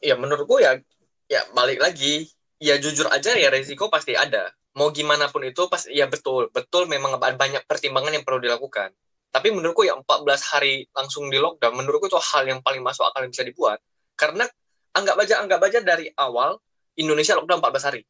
Ya 0.00 0.16
menurutku 0.16 0.58
ya 0.58 0.80
ya 1.28 1.44
balik 1.52 1.78
lagi. 1.78 2.26
Ya 2.56 2.80
jujur 2.80 3.04
aja 3.12 3.36
ya 3.36 3.52
resiko 3.52 3.92
pasti 3.92 4.16
ada. 4.16 4.48
Mau 4.80 4.88
gimana 4.88 5.28
pun 5.28 5.44
itu 5.44 5.68
pas 5.68 5.84
ya 5.92 6.08
betul 6.08 6.48
betul 6.48 6.88
memang 6.88 7.20
banyak 7.20 7.68
pertimbangan 7.68 8.16
yang 8.16 8.24
perlu 8.24 8.40
dilakukan. 8.40 8.96
Tapi 9.28 9.52
menurutku 9.52 9.84
ya 9.84 9.92
14 9.92 10.52
hari 10.56 10.88
langsung 10.96 11.28
di 11.28 11.36
lockdown 11.36 11.76
menurutku 11.76 12.08
itu 12.08 12.16
hal 12.16 12.48
yang 12.48 12.64
paling 12.64 12.80
masuk 12.80 13.04
akal 13.04 13.20
yang 13.20 13.32
bisa 13.32 13.44
dibuat. 13.44 13.76
Karena 14.16 14.48
anggap 14.96 15.16
aja 15.20 15.44
anggap 15.44 15.60
aja 15.60 15.84
dari 15.84 16.08
awal 16.16 16.56
Indonesia 16.96 17.36
lockdown 17.36 17.60
14 17.60 17.88
hari. 17.92 18.02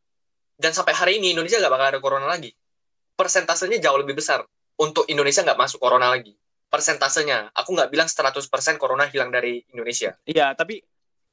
Dan 0.54 0.70
sampai 0.70 0.94
hari 0.94 1.12
ini 1.18 1.34
Indonesia 1.34 1.58
nggak 1.58 1.74
bakal 1.74 1.86
ada 1.90 1.98
corona 1.98 2.26
lagi. 2.30 2.54
Persentasenya 3.18 3.82
jauh 3.82 3.98
lebih 3.98 4.14
besar 4.14 4.46
untuk 4.78 5.10
Indonesia 5.10 5.42
nggak 5.42 5.58
masuk 5.58 5.82
corona 5.82 6.06
lagi 6.14 6.38
persentasenya 6.66 7.54
aku 7.54 7.74
nggak 7.74 7.90
bilang 7.90 8.08
100% 8.10 8.42
corona 8.76 9.06
hilang 9.06 9.30
dari 9.30 9.62
Indonesia 9.70 10.18
Iya, 10.26 10.52
tapi 10.58 10.82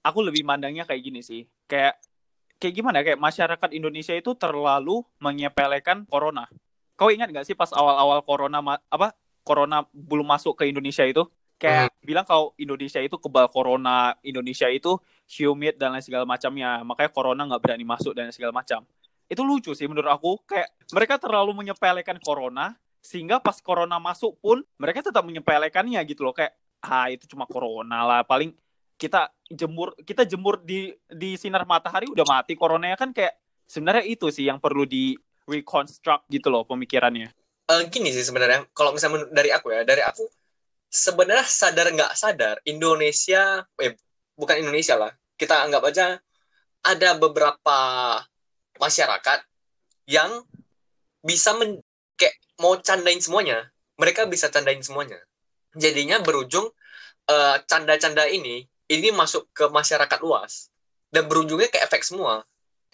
aku 0.04 0.20
lebih 0.22 0.44
mandangnya 0.44 0.84
kayak 0.84 1.02
gini 1.02 1.24
sih. 1.24 1.48
Kayak 1.66 1.98
kayak 2.60 2.74
gimana 2.76 3.02
ya? 3.02 3.16
Kayak 3.16 3.22
masyarakat 3.24 3.70
Indonesia 3.74 4.14
itu 4.14 4.32
terlalu 4.36 5.02
menyepelekan 5.24 6.06
corona. 6.06 6.46
Kau 7.00 7.10
ingat 7.10 7.32
nggak 7.32 7.48
sih 7.48 7.56
pas 7.58 7.72
awal-awal 7.74 8.22
corona 8.22 8.60
apa 8.92 9.16
corona 9.42 9.88
belum 9.96 10.28
masuk 10.28 10.60
ke 10.60 10.70
Indonesia 10.70 11.08
itu? 11.08 11.24
Kayak 11.58 11.96
bilang 12.04 12.28
kalau 12.28 12.52
Indonesia 12.60 13.00
itu 13.00 13.16
kebal 13.16 13.48
corona, 13.48 14.12
Indonesia 14.20 14.68
itu 14.68 15.00
humid 15.40 15.80
dan 15.80 15.96
lain 15.96 16.04
segala 16.04 16.28
macamnya. 16.28 16.84
Makanya 16.84 17.12
corona 17.16 17.42
nggak 17.48 17.62
berani 17.64 17.88
masuk 17.88 18.12
dan 18.12 18.28
segala 18.36 18.52
macam. 18.52 18.84
Itu 19.32 19.48
lucu 19.48 19.72
sih 19.72 19.88
menurut 19.88 20.12
aku. 20.12 20.44
Kayak 20.44 20.76
mereka 20.92 21.16
terlalu 21.16 21.56
menyepelekan 21.56 22.20
corona 22.20 22.76
sehingga 23.04 23.44
pas 23.44 23.60
corona 23.60 24.00
masuk 24.00 24.40
pun 24.40 24.64
mereka 24.80 25.04
tetap 25.04 25.28
menyepelekannya 25.28 26.00
gitu 26.08 26.24
loh. 26.24 26.32
Kayak 26.32 26.56
ah 26.80 27.12
itu 27.12 27.28
cuma 27.28 27.44
corona 27.44 28.08
lah. 28.08 28.22
Paling 28.24 28.56
kita 28.96 29.28
jemur 29.52 29.92
kita 30.00 30.24
jemur 30.24 30.64
di 30.64 30.96
di 31.12 31.36
sinar 31.36 31.68
matahari 31.68 32.08
udah 32.08 32.24
mati 32.24 32.56
coronanya 32.56 32.96
kan 32.96 33.12
kayak 33.12 33.36
sebenarnya 33.68 34.08
itu 34.08 34.32
sih 34.32 34.48
yang 34.48 34.64
perlu 34.64 34.88
di 34.88 35.20
reconstruct 35.44 36.32
gitu 36.32 36.48
loh 36.48 36.64
pemikirannya. 36.64 37.28
Eh, 37.68 37.82
gini 37.92 38.16
sih 38.16 38.24
sebenarnya. 38.24 38.64
Kalau 38.72 38.96
misalnya 38.96 39.28
dari 39.28 39.52
aku 39.52 39.76
ya 39.76 39.84
dari 39.84 40.00
aku 40.00 40.24
sebenarnya 40.88 41.44
sadar 41.44 41.92
nggak 41.92 42.14
sadar 42.16 42.56
Indonesia 42.64 43.68
eh 43.84 44.00
bukan 44.40 44.64
Indonesia 44.64 44.96
lah. 44.96 45.12
Kita 45.36 45.68
anggap 45.68 45.84
aja 45.92 46.16
ada 46.84 47.10
beberapa 47.20 47.80
masyarakat 48.80 49.40
yang 50.08 50.44
bisa 51.24 51.56
men, 51.56 51.80
kayak 52.20 52.36
mau 52.64 52.80
candain 52.80 53.20
semuanya 53.20 53.68
mereka 54.00 54.24
bisa 54.24 54.48
candain 54.48 54.80
semuanya 54.80 55.20
jadinya 55.76 56.24
berujung 56.24 56.72
eh, 57.28 57.56
canda-canda 57.68 58.24
ini 58.32 58.64
ini 58.88 59.10
masuk 59.12 59.52
ke 59.52 59.68
masyarakat 59.68 60.20
luas 60.24 60.72
dan 61.12 61.28
berujungnya 61.28 61.68
ke 61.68 61.84
efek 61.84 62.08
semua 62.08 62.48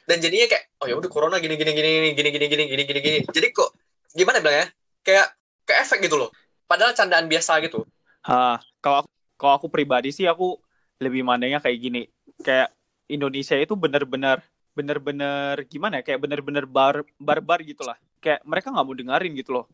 dan 0.09 0.17
jadinya 0.17 0.49
kayak 0.49 0.65
oh 0.81 0.89
ya 0.89 0.97
udah 0.97 1.09
corona 1.13 1.37
gini 1.37 1.53
gini 1.53 1.71
gini 1.77 1.89
gini 2.17 2.29
gini 2.33 2.47
gini 2.49 2.65
gini 2.65 2.83
gini 2.89 2.99
gini 3.05 3.19
jadi 3.29 3.47
kok 3.53 3.69
gimana 4.17 4.41
bilangnya 4.41 4.73
kayak 5.05 5.37
ke 5.69 5.73
efek 5.85 6.09
gitu 6.09 6.17
loh 6.17 6.33
padahal 6.65 6.97
candaan 6.97 7.29
biasa 7.29 7.61
gitu 7.61 7.85
Hah, 8.25 8.59
kalau 8.83 9.05
aku, 9.05 9.09
kalau 9.39 9.53
aku 9.55 9.67
pribadi 9.71 10.11
sih 10.11 10.27
aku 10.27 10.59
lebih 10.99 11.23
mandangnya 11.23 11.63
kayak 11.63 11.79
gini. 11.79 12.01
Kayak 12.43 12.75
Indonesia 13.07 13.55
itu 13.55 13.73
bener-bener 13.79 14.43
bener-bener 14.75 15.55
gimana 15.65 16.03
ya? 16.03 16.03
Kayak 16.03 16.19
bener-bener 16.27 16.65
bar 16.67 17.07
barbar 17.15 17.63
gitu 17.63 17.87
lah. 17.87 17.95
Kayak 18.19 18.43
mereka 18.43 18.67
nggak 18.71 18.85
mau 18.85 18.95
dengerin 18.95 19.33
gitu 19.35 19.51
loh. 19.55 19.65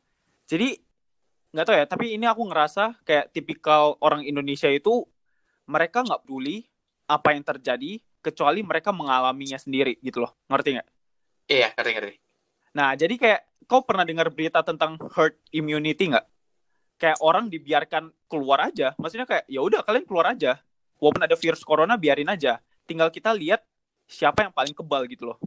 Jadi 0.46 0.78
nggak 1.54 1.66
tahu 1.66 1.76
ya. 1.76 1.86
Tapi 1.90 2.06
ini 2.18 2.26
aku 2.30 2.42
ngerasa 2.46 3.02
kayak 3.02 3.34
tipikal 3.34 3.98
orang 4.02 4.22
Indonesia 4.26 4.70
itu 4.70 5.06
mereka 5.66 6.06
nggak 6.06 6.22
peduli 6.26 6.66
apa 7.10 7.34
yang 7.34 7.42
terjadi 7.46 8.02
kecuali 8.22 8.62
mereka 8.66 8.90
mengalaminya 8.94 9.58
sendiri 9.58 9.98
gitu 10.02 10.26
loh. 10.26 10.34
Ngerti 10.50 10.70
nggak? 10.78 10.90
iya 11.46 11.70
ngerti 11.78 11.92
ngerti 11.94 12.14
Nah, 12.74 12.98
jadi 12.98 13.16
kayak 13.16 13.42
kau 13.70 13.86
pernah 13.86 14.02
dengar 14.02 14.28
berita 14.34 14.66
tentang 14.66 14.98
herd 15.14 15.38
immunity 15.54 16.10
nggak? 16.12 16.26
Kayak 16.98 17.18
orang 17.22 17.48
dibiarkan 17.48 18.12
keluar 18.28 18.68
aja. 18.68 18.92
Maksudnya 19.00 19.24
kayak 19.24 19.46
ya 19.48 19.62
udah 19.62 19.86
kalian 19.86 20.04
keluar 20.04 20.34
aja. 20.34 20.60
Walaupun 21.00 21.24
ada 21.24 21.38
virus 21.38 21.62
corona 21.64 21.96
biarin 21.96 22.28
aja. 22.28 22.60
Tinggal 22.84 23.10
kita 23.14 23.32
lihat 23.32 23.64
siapa 24.06 24.46
yang 24.46 24.54
paling 24.54 24.74
kebal 24.74 25.06
gitu 25.10 25.34
loh. 25.34 25.38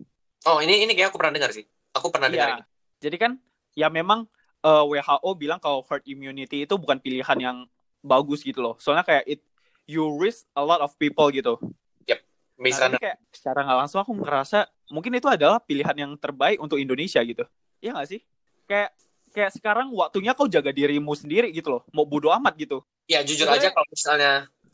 oh 0.46 0.58
ini 0.62 0.86
ini 0.86 0.94
kayak 0.94 1.10
aku 1.10 1.18
pernah 1.18 1.34
dengar 1.34 1.50
sih 1.50 1.66
aku 1.92 2.08
pernah 2.14 2.30
dengar 2.30 2.48
Iya. 2.48 2.56
ini. 2.62 2.64
Jadi 2.98 3.16
kan 3.16 3.32
ya 3.72 3.86
memang 3.88 4.26
eh, 4.60 4.84
WHO 4.84 5.30
bilang 5.34 5.58
kalau 5.58 5.86
herd 5.86 6.02
immunity 6.04 6.66
itu 6.66 6.74
bukan 6.74 6.98
pilihan 6.98 7.38
yang 7.38 7.56
bagus 8.00 8.42
gitu 8.42 8.58
loh. 8.58 8.74
Soalnya 8.78 9.02
kayak 9.02 9.24
it 9.26 9.40
you 9.86 10.04
risk 10.18 10.44
a 10.52 10.62
lot 10.62 10.78
of 10.78 10.92
people 10.96 11.30
gitu. 11.30 11.56
Maze 12.58 12.74
Nah, 12.74 12.90
Runner 12.90 12.98
tapi 12.98 13.04
kayak 13.06 13.18
secara 13.30 13.58
nggak 13.62 13.78
langsung 13.86 14.00
aku 14.02 14.12
ngerasa 14.18 14.66
mungkin 14.90 15.14
itu 15.14 15.30
adalah 15.30 15.62
pilihan 15.62 15.94
yang 15.94 16.12
terbaik 16.18 16.58
untuk 16.58 16.82
Indonesia 16.82 17.22
gitu. 17.22 17.46
Iya 17.78 17.94
nggak 17.94 18.08
sih? 18.10 18.20
Kayak 18.66 18.90
kayak 19.30 19.50
sekarang 19.54 19.86
waktunya 19.94 20.34
kau 20.34 20.50
jaga 20.50 20.74
dirimu 20.74 21.14
sendiri 21.14 21.54
gitu 21.54 21.78
loh. 21.78 21.82
Mau 21.94 22.02
bodo 22.02 22.34
amat 22.34 22.58
gitu. 22.58 22.82
ya 23.06 23.22
jujur 23.22 23.46
Sebenarnya- 23.46 23.70
aja 23.70 23.76
kalau 23.78 23.88
misalnya 23.88 24.32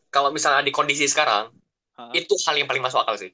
kalau 0.08 0.28
misalnya 0.32 0.62
di 0.64 0.72
kondisi 0.72 1.04
sekarang 1.06 1.52
Hah? 1.94 2.08
itu 2.16 2.32
hal 2.48 2.56
yang 2.56 2.66
paling 2.66 2.82
masuk 2.82 2.98
akal 2.98 3.14
sih 3.14 3.30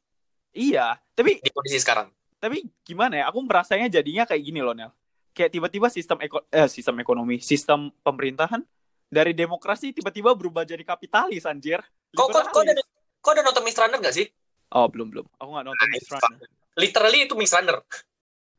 Iya, 0.53 0.99
tapi 1.15 1.39
di 1.41 1.49
kondisi 1.49 1.79
sekarang 1.79 2.11
tapi 2.41 2.65
gimana 2.83 3.21
ya? 3.21 3.25
Aku 3.29 3.45
merasanya 3.45 3.87
jadinya 3.87 4.25
kayak 4.25 4.43
gini 4.43 4.59
loh, 4.59 4.73
Nel. 4.73 4.91
Kayak 5.31 5.55
tiba-tiba 5.55 5.87
sistem 5.87 6.19
eko 6.25 6.43
eh 6.51 6.67
sistem 6.67 6.99
ekonomi, 6.99 7.39
sistem 7.39 7.93
pemerintahan 8.03 8.65
dari 9.07 9.31
demokrasi 9.31 9.93
tiba-tiba 9.93 10.35
berubah 10.35 10.65
jadi 10.65 10.83
kapitalis 10.83 11.45
anjir. 11.45 11.79
kok 12.11 12.27
kok 12.27 12.51
kok 12.51 12.63
Liberalis. 12.63 12.87
kok 13.21 13.31
udah 13.31 13.45
nonton 13.45 13.63
Maze 13.63 13.79
Runner 13.79 14.01
gak 14.01 14.17
sih 14.17 14.27
Oh, 14.71 14.87
belum 14.87 15.11
belum. 15.11 15.27
Aku 15.39 15.51
nggak 15.51 15.67
nonton 15.67 15.87
Maze 15.87 16.09
Runner. 16.11 16.49
literally 16.75 17.19
itu 17.27 17.35
Maze 17.39 17.55
Runner 17.55 17.79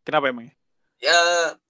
Kenapa 0.04 0.30
emangnya? 0.30 0.54
ya 1.02 1.18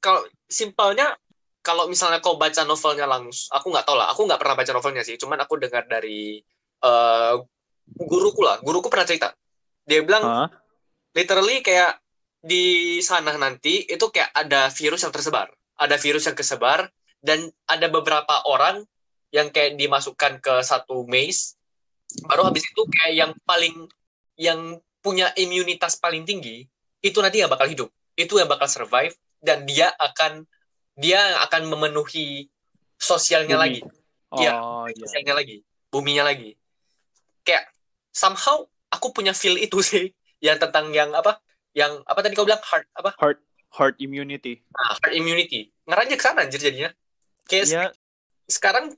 kalau 0.04 0.22
simpelnya 0.44 1.16
kalau 1.64 1.88
misalnya 1.88 2.20
kau 2.20 2.36
baca 2.36 2.66
novelnya 2.66 3.08
langsung 3.08 3.48
aku 3.54 3.72
nggak 3.72 3.86
tahu 3.88 3.96
lah 3.96 4.12
aku 4.12 4.28
nggak 4.28 4.42
pernah 4.44 4.56
baca 4.60 4.72
novelnya 4.76 5.04
sih 5.08 5.16
cuman 5.16 5.40
aku 5.40 5.56
dengar 5.56 5.88
dari 5.88 6.42
eh, 6.84 7.34
guruku 7.96 8.42
lah 8.44 8.60
guruku 8.60 8.92
pernah 8.92 9.08
cerita 9.08 9.32
dia 9.86 10.04
bilang 10.04 10.20
Hah? 10.26 10.50
literally 11.14 11.64
kayak 11.64 12.01
di 12.42 12.98
sana 13.06 13.38
nanti 13.38 13.86
itu 13.86 14.06
kayak 14.10 14.34
ada 14.34 14.74
virus 14.74 15.06
yang 15.06 15.14
tersebar 15.14 15.54
ada 15.78 15.96
virus 16.02 16.26
yang 16.26 16.34
kesebar 16.34 16.90
dan 17.22 17.50
ada 17.70 17.86
beberapa 17.90 18.42
orang 18.50 18.82
yang 19.30 19.54
kayak 19.54 19.78
dimasukkan 19.78 20.42
ke 20.42 20.54
satu 20.66 21.06
maze 21.06 21.56
baru 22.26 22.50
habis 22.50 22.66
itu 22.66 22.82
kayak 22.90 23.14
yang 23.14 23.32
paling 23.46 23.88
yang 24.36 24.60
punya 25.00 25.30
imunitas 25.38 26.02
paling 26.02 26.26
tinggi 26.26 26.66
itu 27.02 27.18
nanti 27.22 27.42
yang 27.42 27.50
bakal 27.50 27.70
hidup 27.70 27.90
itu 28.18 28.38
yang 28.38 28.50
bakal 28.50 28.68
survive 28.68 29.14
dan 29.42 29.64
dia 29.66 29.94
akan 29.98 30.46
dia 30.98 31.42
akan 31.48 31.72
memenuhi 31.72 32.50
sosialnya 32.98 33.58
Bumi. 33.58 33.66
lagi 33.66 33.82
Iya. 34.32 34.52
Oh, 34.64 34.86
iya. 34.88 35.04
sosialnya 35.04 35.36
lagi 35.36 35.60
buminya 35.92 36.24
lagi 36.24 36.56
kayak 37.44 37.68
somehow 38.16 38.64
aku 38.88 39.12
punya 39.12 39.36
feel 39.36 39.56
itu 39.60 39.80
sih 39.90 40.10
yang 40.42 40.58
tentang 40.58 40.90
yang 40.92 41.14
apa 41.14 41.38
yang 41.72 42.04
apa 42.04 42.20
tadi 42.20 42.36
kau 42.36 42.48
bilang 42.48 42.62
hard 42.64 42.86
apa 42.96 43.16
Herd 43.72 43.96
immunity. 44.04 44.60
nah, 44.76 45.00
herd 45.00 45.16
immunity 45.16 45.72
ngeranjak 45.88 46.20
ke 46.20 46.24
sana 46.24 46.44
anjir 46.44 46.60
jadinya 46.60 46.92
kayak 47.48 47.66
Iya, 47.72 47.86
sekarang 48.52 48.92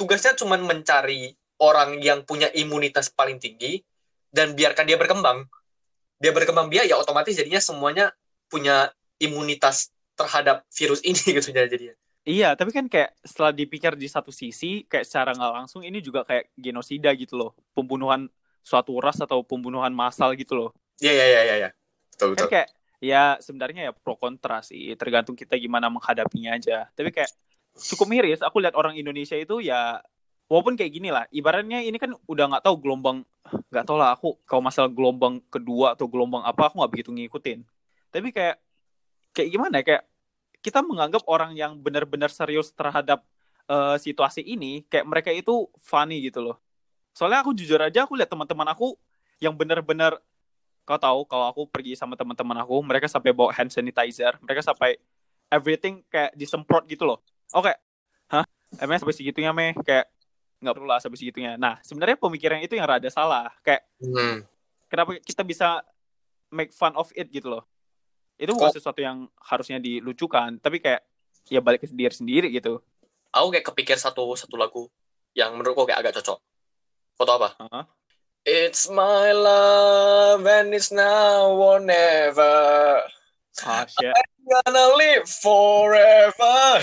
tugasnya 0.00 0.32
cuma 0.32 0.56
mencari 0.56 1.36
orang 1.60 2.00
yang 2.00 2.24
punya 2.24 2.48
imunitas 2.56 3.12
paling 3.12 3.36
tinggi 3.36 3.84
dan 4.32 4.56
biarkan 4.56 4.88
dia 4.88 4.96
berkembang 4.96 5.44
dia 6.16 6.32
berkembang 6.32 6.72
biak 6.72 6.88
ya 6.88 6.96
otomatis 6.96 7.36
jadinya 7.36 7.60
semuanya 7.60 8.16
punya 8.48 8.88
imunitas 9.20 9.92
terhadap 10.16 10.64
virus 10.72 11.04
ini 11.04 11.20
gitu 11.36 11.52
jadinya 11.52 11.94
Iya, 12.24 12.56
tapi 12.56 12.72
kan 12.72 12.88
kayak 12.88 13.12
setelah 13.20 13.52
dipikir 13.52 13.92
di 14.00 14.08
satu 14.08 14.32
sisi, 14.32 14.88
kayak 14.88 15.04
secara 15.04 15.36
nggak 15.36 15.52
langsung 15.60 15.84
ini 15.84 16.00
juga 16.00 16.24
kayak 16.24 16.48
genosida 16.56 17.12
gitu 17.12 17.36
loh. 17.36 17.52
Pembunuhan 17.76 18.32
suatu 18.64 18.96
ras 18.96 19.20
atau 19.20 19.44
pembunuhan 19.44 19.92
massal 19.92 20.32
gitu 20.32 20.56
loh. 20.56 20.70
Iya 21.04 21.12
iya 21.12 21.24
iya 21.28 21.54
iya. 21.60 21.70
Betul 22.14 22.38
Kan 22.38 22.46
betul. 22.46 22.50
kayak 22.54 22.68
ya 23.02 23.36
sebenarnya 23.42 23.90
ya 23.90 23.92
pro 23.92 24.14
kontra 24.16 24.62
sih, 24.62 24.94
tergantung 24.94 25.34
kita 25.36 25.58
gimana 25.58 25.90
menghadapinya 25.90 26.56
aja. 26.56 26.88
Tapi 26.94 27.10
kayak 27.10 27.30
cukup 27.74 28.06
miris, 28.06 28.40
aku 28.40 28.62
lihat 28.62 28.78
orang 28.78 28.94
Indonesia 28.94 29.34
itu 29.34 29.60
ya 29.60 29.98
walaupun 30.46 30.78
kayak 30.78 30.92
gini 30.94 31.10
lah, 31.10 31.26
ibaratnya 31.34 31.82
ini 31.82 31.98
kan 31.98 32.14
udah 32.30 32.44
nggak 32.54 32.64
tahu 32.64 32.76
gelombang 32.78 33.26
nggak 33.44 33.84
tahu 33.84 33.96
lah 34.00 34.16
aku 34.16 34.40
kalau 34.48 34.62
masalah 34.64 34.88
gelombang 34.88 35.42
kedua 35.52 35.92
atau 35.92 36.08
gelombang 36.08 36.40
apa 36.46 36.70
aku 36.70 36.80
nggak 36.80 36.92
begitu 36.92 37.10
ngikutin. 37.12 37.60
Tapi 38.08 38.28
kayak 38.30 38.56
kayak 39.34 39.48
gimana 39.50 39.82
ya 39.82 39.84
kayak 39.84 40.02
kita 40.64 40.80
menganggap 40.80 41.22
orang 41.28 41.52
yang 41.52 41.76
benar-benar 41.76 42.32
serius 42.32 42.72
terhadap 42.72 43.20
eh, 43.68 43.96
situasi 44.00 44.40
ini 44.40 44.86
kayak 44.88 45.04
mereka 45.04 45.30
itu 45.34 45.68
funny 45.82 46.24
gitu 46.24 46.40
loh. 46.40 46.56
Soalnya 47.12 47.44
aku 47.44 47.52
jujur 47.52 47.78
aja 47.78 48.08
aku 48.08 48.16
lihat 48.16 48.30
teman-teman 48.32 48.66
aku 48.72 48.96
yang 49.42 49.54
benar-benar 49.54 50.18
kau 50.84 51.00
tahu 51.00 51.24
kalau 51.24 51.48
aku 51.48 51.64
pergi 51.66 51.96
sama 51.96 52.14
teman-teman 52.14 52.60
aku 52.60 52.76
mereka 52.84 53.08
sampai 53.08 53.32
bawa 53.32 53.50
hand 53.52 53.72
sanitizer, 53.72 54.36
mereka 54.40 54.60
sampai 54.60 55.00
everything 55.48 56.04
kayak 56.08 56.32
disemprot 56.36 56.84
gitu 56.86 57.08
loh. 57.08 57.20
Oke, 57.52 57.72
hah? 58.28 58.44
Emang 58.76 59.00
sampai 59.00 59.16
segitunya 59.16 59.50
meh 59.50 59.72
kayak 59.84 60.08
nggak 60.60 60.74
perlu 60.76 60.88
lah 60.88 61.00
sampai 61.00 61.16
segitunya. 61.16 61.56
Nah 61.56 61.80
sebenarnya 61.84 62.16
pemikiran 62.16 62.60
itu 62.60 62.76
yang 62.76 62.88
rada 62.88 63.08
salah. 63.08 63.48
Kayak 63.60 63.84
Hmm. 64.00 64.44
kenapa 64.88 65.16
kita 65.20 65.40
bisa 65.42 65.80
make 66.52 66.70
fun 66.70 66.92
of 66.94 67.10
it 67.16 67.26
gitu 67.32 67.50
loh 67.50 67.64
itu 68.34 68.50
bukan 68.50 68.70
Kok- 68.70 68.76
sesuatu 68.78 68.98
yang 68.98 69.30
harusnya 69.38 69.78
dilucukan 69.78 70.58
tapi 70.58 70.82
kayak 70.82 71.06
ya 71.46 71.62
balik 71.62 71.86
ke 71.86 71.90
diri 71.90 72.14
sendiri 72.14 72.48
gitu 72.50 72.82
Aku 73.34 73.50
kayak 73.50 73.66
kepikir 73.66 73.98
satu 73.98 74.34
satu 74.38 74.54
lagu 74.54 74.86
yang 75.34 75.58
menurutku 75.58 75.90
kayak 75.90 76.06
agak 76.06 76.22
cocok. 76.22 76.38
Foto 77.18 77.30
apa? 77.34 77.48
Hah? 77.66 77.84
It's 78.46 78.86
my 78.86 79.34
love 80.34 80.50
and 80.50 80.74
it's 80.74 80.90
now 80.90 81.46
or 81.54 81.78
never. 81.78 82.98
ah 83.62 83.86
shit 83.86 84.10
Gonna 84.42 84.86
live 84.98 85.26
forever. 85.30 86.82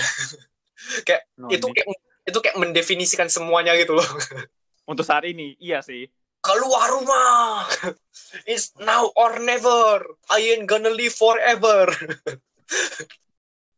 No, 1.38 1.46
itu 1.46 1.62
ini. 1.62 1.74
kayak 1.78 1.86
itu 2.26 2.38
kayak 2.42 2.58
mendefinisikan 2.58 3.30
semuanya 3.30 3.78
gitu 3.78 3.94
loh. 3.94 4.08
untuk 4.90 5.06
saat 5.06 5.22
ini 5.22 5.54
iya 5.62 5.78
sih 5.78 6.10
Keluar 6.42 6.90
rumah. 6.90 7.70
It's 8.50 8.74
now 8.82 9.06
or 9.14 9.38
never. 9.38 10.02
I 10.26 10.42
ain't 10.42 10.66
gonna 10.66 10.90
live 10.90 11.14
forever. 11.14 11.86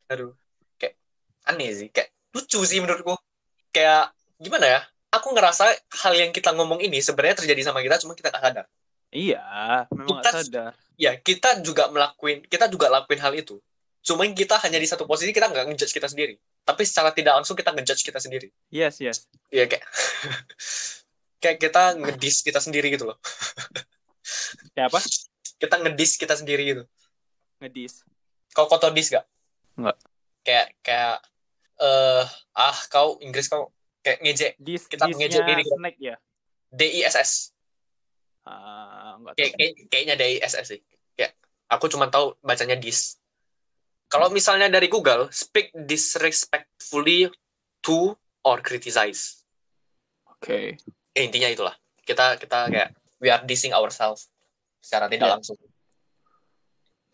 Aduh, 0.08 0.32
kayak 0.80 0.96
aneh 1.44 1.76
sih, 1.76 1.88
kayak 1.92 2.08
lucu 2.32 2.64
sih 2.64 2.80
menurutku. 2.80 3.20
Kayak 3.68 4.16
gimana 4.40 4.64
ya? 4.64 4.80
Aku 5.12 5.37
ngerasa 5.37 5.76
hal 5.76 6.16
yang 6.16 6.32
kita 6.32 6.56
ngomong 6.56 6.80
ini 6.80 7.04
sebenarnya 7.04 7.44
terjadi 7.44 7.68
sama 7.68 7.84
kita, 7.84 8.00
cuma 8.00 8.16
kita 8.16 8.32
nggak 8.32 8.44
sadar. 8.48 8.64
Iya 9.14 9.87
memang 9.94 10.18
Kita- 10.20 10.33
sadar 10.42 10.72
Ya, 10.94 11.18
kita 11.18 11.59
juga 11.59 11.90
melakuin, 11.90 12.46
kita 12.46 12.70
juga 12.70 12.87
lakuin 12.87 13.18
hal 13.18 13.35
itu. 13.35 13.59
Cuma 13.98 14.22
kita 14.31 14.55
hanya 14.62 14.79
di 14.79 14.87
satu 14.87 15.11
posisi 15.11 15.35
kita 15.35 15.50
nggak 15.50 15.66
ngejudge 15.66 15.90
kita 15.90 16.07
sendiri. 16.07 16.38
Tapi 16.62 16.87
secara 16.87 17.11
tidak 17.11 17.35
langsung 17.35 17.59
kita 17.59 17.74
ngejudge 17.74 18.07
kita 18.07 18.22
sendiri. 18.22 18.46
yes 18.70 19.03
yes 19.03 19.27
Iya 19.50 19.66
kayak 19.66 19.83
kayak 21.42 21.59
kita 21.59 21.98
ngedis 21.98 22.46
kita 22.46 22.62
sendiri 22.62 22.94
gitu 22.94 23.11
loh. 23.11 23.18
kayak 24.70 24.87
apa 24.87 25.03
Kita 25.59 25.83
ngedis 25.83 26.14
kita 26.14 26.35
sendiri 26.38 26.62
gitu. 26.62 26.83
ngedis 27.59 28.07
Kau 28.55 28.70
koto 28.70 28.87
dis 28.94 29.11
gak? 29.11 29.27
Nggak. 29.74 29.96
Kayak 30.46 30.66
kayak 30.79 31.16
eh 31.83 32.24
ah 32.55 32.79
kau 32.87 33.18
Inggris 33.18 33.50
kau 33.50 33.74
kayak 33.98 34.22
ngejek 34.22 34.53
Dis, 34.62 34.87
Kita 34.87 35.11
disnya 35.11 35.27
diri 35.27 35.66
snack 35.66 35.98
ya. 35.98 36.14
D 36.70 36.87
I 36.87 37.03
S 37.03 37.18
S. 37.18 37.33
Ah, 38.44 39.16
Kayak, 39.33 39.57
kayaknya 39.88 40.14
D 40.20 40.22
I 40.37 40.44
S 40.44 40.52
S 40.52 40.76
sih. 40.76 40.80
Kayak 41.16 41.33
aku 41.68 41.88
cuma 41.88 42.12
tahu 42.12 42.37
bacanya 42.44 42.76
dis. 42.76 43.16
Kalau 44.12 44.28
misalnya 44.28 44.68
dari 44.68 44.87
Google, 44.87 45.33
speak 45.33 45.72
disrespectfully 45.74 47.33
to 47.80 48.12
or 48.44 48.61
criticize. 48.61 49.42
Oke. 50.28 50.76
Eh, 51.16 51.22
intinya 51.24 51.48
itulah. 51.48 51.74
Kita 52.04 52.37
kita 52.37 52.68
kayak 52.68 52.90
we 53.18 53.33
are 53.33 53.40
dissing 53.48 53.72
ourselves 53.72 54.28
secara 54.85 55.09
tidak 55.09 55.24
Iya. 55.24 55.35
langsung. 55.40 55.57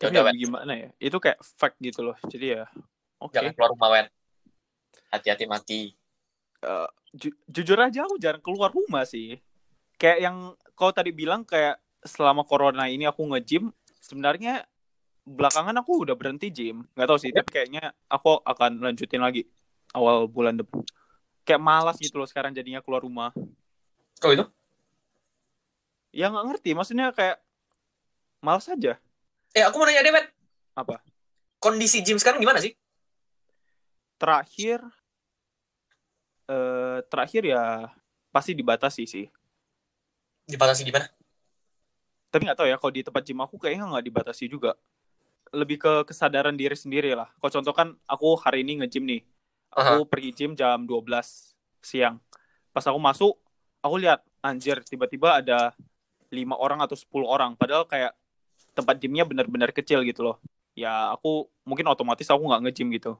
Tapi 0.01 0.17
ya 0.17 0.33
gimana 0.35 0.73
ya? 0.75 0.89
Itu 0.99 1.21
kayak 1.21 1.39
fact 1.55 1.77
gitu 1.79 2.01
loh. 2.11 2.17
Jadi 2.27 2.59
ya, 2.59 2.67
oke. 3.21 3.31
Jangan 3.37 3.53
keluar 3.55 3.71
rumah, 3.71 3.89
Wen. 3.93 4.07
Hati-hati 5.13 5.45
mati. 5.47 5.81
Eh, 6.59 6.89
ju- 7.15 7.39
jujur 7.47 7.77
aja 7.79 8.03
aku 8.03 8.19
jarang 8.19 8.43
keluar 8.43 8.73
rumah 8.73 9.05
sih. 9.07 9.37
Kayak 10.01 10.17
yang 10.17 10.57
kau 10.73 10.89
tadi 10.89 11.13
bilang 11.13 11.45
kayak 11.45 11.77
selama 12.01 12.41
corona 12.41 12.89
ini 12.89 13.05
aku 13.05 13.21
nge-gym, 13.29 13.69
sebenarnya 14.01 14.65
belakangan 15.21 15.77
aku 15.77 16.01
udah 16.01 16.17
berhenti 16.17 16.49
gym. 16.49 16.89
Nggak 16.97 17.05
tahu 17.05 17.19
sih, 17.21 17.29
tapi 17.29 17.49
kayaknya 17.53 17.93
aku 18.09 18.41
akan 18.41 18.81
lanjutin 18.81 19.21
lagi 19.21 19.45
awal 19.93 20.25
bulan 20.25 20.57
depan. 20.57 20.81
Kayak 21.45 21.61
malas 21.61 22.01
gitu 22.01 22.17
loh 22.17 22.25
sekarang 22.25 22.49
jadinya 22.49 22.81
keluar 22.81 23.05
rumah. 23.05 23.29
Kau 24.17 24.33
itu? 24.33 24.41
Ya 26.09 26.33
nggak 26.33 26.45
ngerti, 26.49 26.73
maksudnya 26.73 27.13
kayak 27.13 27.37
malas 28.41 28.65
aja. 28.65 28.97
Eh, 29.53 29.61
aku 29.61 29.77
mau 29.77 29.85
nanya 29.85 30.01
deh, 30.01 30.13
Wet. 30.17 30.27
Apa? 30.73 31.05
Kondisi 31.61 32.01
gym 32.01 32.17
sekarang 32.17 32.41
gimana 32.41 32.57
sih? 32.57 32.73
Terakhir, 34.17 34.81
eh 36.49 36.99
terakhir 37.05 37.45
ya 37.45 37.93
pasti 38.33 38.57
dibatasi 38.57 39.05
sih. 39.05 39.29
Dibatasi 40.51 40.83
gimana? 40.83 41.07
tapi 42.31 42.47
nggak 42.47 42.57
tahu 42.63 42.67
ya 42.71 42.79
kalau 42.79 42.93
di 42.95 43.03
tempat 43.03 43.21
gym 43.27 43.43
aku 43.43 43.59
kayaknya 43.59 43.85
nggak 43.91 44.05
dibatasi 44.07 44.47
juga. 44.47 44.79
Lebih 45.51 45.77
ke 45.83 45.93
kesadaran 46.07 46.55
diri 46.55 46.79
sendiri 46.79 47.11
lah. 47.11 47.27
Kalau 47.43 47.51
contoh 47.59 47.75
kan 47.75 47.91
aku 48.07 48.39
hari 48.39 48.63
ini 48.63 48.79
nge-gym 48.81 49.03
nih. 49.03 49.21
Aku 49.75 50.07
pergi 50.07 50.31
gym 50.31 50.51
jam 50.55 50.87
12 50.87 51.51
siang. 51.83 52.23
Pas 52.71 52.87
aku 52.87 52.95
masuk 53.03 53.35
aku 53.83 53.95
lihat 53.99 54.23
anjir 54.39 54.79
tiba-tiba 54.87 55.43
ada 55.43 55.75
lima 56.31 56.55
orang 56.55 56.79
atau 56.79 56.95
10 56.95 57.27
orang. 57.27 57.59
Padahal 57.59 57.83
kayak 57.83 58.15
tempat 58.71 58.95
gymnya 59.03 59.27
benar-benar 59.27 59.75
kecil 59.75 59.99
gitu 60.07 60.23
loh. 60.23 60.39
Ya 60.71 61.11
aku 61.11 61.51
mungkin 61.67 61.83
otomatis 61.91 62.31
aku 62.31 62.47
nggak 62.47 62.71
nge-gym 62.71 62.89
gitu. 62.95 63.19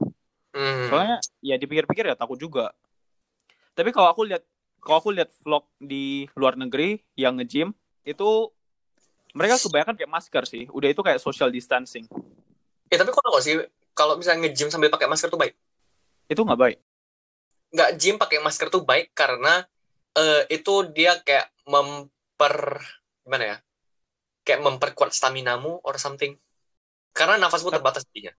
Hmm. 0.52 0.84
soalnya 0.84 1.16
ya 1.40 1.56
dipikir-pikir 1.56 2.12
ya 2.12 2.16
takut 2.16 2.36
juga. 2.36 2.76
Tapi 3.72 3.88
kalau 3.88 4.12
aku 4.12 4.28
lihat 4.28 4.44
kalau 4.82 4.98
aku 4.98 5.14
lihat 5.14 5.30
vlog 5.46 5.64
di 5.78 6.26
luar 6.34 6.58
negeri 6.58 6.98
yang 7.14 7.38
nge-gym 7.38 7.70
itu 8.02 8.50
mereka 9.32 9.56
kebanyakan 9.62 9.94
kayak 9.94 10.10
masker 10.10 10.44
sih 10.44 10.66
udah 10.74 10.88
itu 10.90 11.00
kayak 11.00 11.22
social 11.22 11.48
distancing 11.48 12.04
Eh, 12.92 13.00
tapi 13.00 13.08
gak 13.08 13.40
sih, 13.40 13.56
kalau 13.96 14.20
misalnya 14.20 14.44
nge-gym 14.44 14.68
sambil 14.68 14.92
pakai 14.92 15.08
masker 15.08 15.32
tuh 15.32 15.40
baik? 15.40 15.56
itu 16.28 16.40
nggak 16.42 16.60
baik 16.60 16.78
Nggak 17.72 17.90
gym 17.96 18.16
pakai 18.20 18.38
masker 18.44 18.68
tuh 18.68 18.84
baik 18.84 19.16
karena 19.16 19.64
eh, 20.12 20.44
itu 20.52 20.92
dia 20.92 21.16
kayak 21.24 21.48
memper... 21.64 22.84
Gimana 23.24 23.44
ya? 23.44 23.56
Kayak 24.44 24.60
memperkuat 24.60 25.16
staminamu 25.16 25.80
or 25.80 25.96
something. 25.96 26.36
Karena 27.16 27.40
nafasmu 27.40 27.72
terbatas 27.72 28.04
jadinya. 28.12 28.36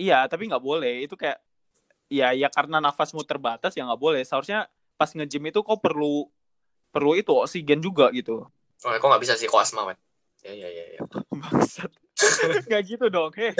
iya 0.00 0.24
tapi 0.24 0.48
nggak 0.48 0.64
boleh 0.64 1.04
itu 1.04 1.12
kayak 1.20 1.36
ya 2.08 2.32
ya 2.32 2.48
karena 2.48 2.80
nafasmu 2.80 3.24
terbatas 3.28 3.76
ya 3.76 3.84
nggak 3.84 4.00
boleh 4.00 4.24
seharusnya 4.24 4.68
pas 4.96 5.10
nge-gym 5.10 5.48
itu 5.48 5.60
kau 5.64 5.78
perlu 5.80 6.28
perlu 6.92 7.16
itu 7.16 7.32
oksigen 7.32 7.80
juga 7.80 8.12
gitu 8.12 8.46
Oh, 8.82 8.90
kok 8.90 9.06
nggak 9.06 9.22
bisa 9.22 9.38
sih, 9.38 9.46
kok 9.46 9.62
asma, 9.62 9.86
Wen? 9.86 9.98
Ya, 10.42 10.50
ya, 10.58 10.66
ya, 10.66 10.84
ya. 10.98 11.00
bangsat 11.42 11.90
nggak 12.68 12.82
gitu 12.86 13.06
dong 13.08 13.32
heh. 13.34 13.52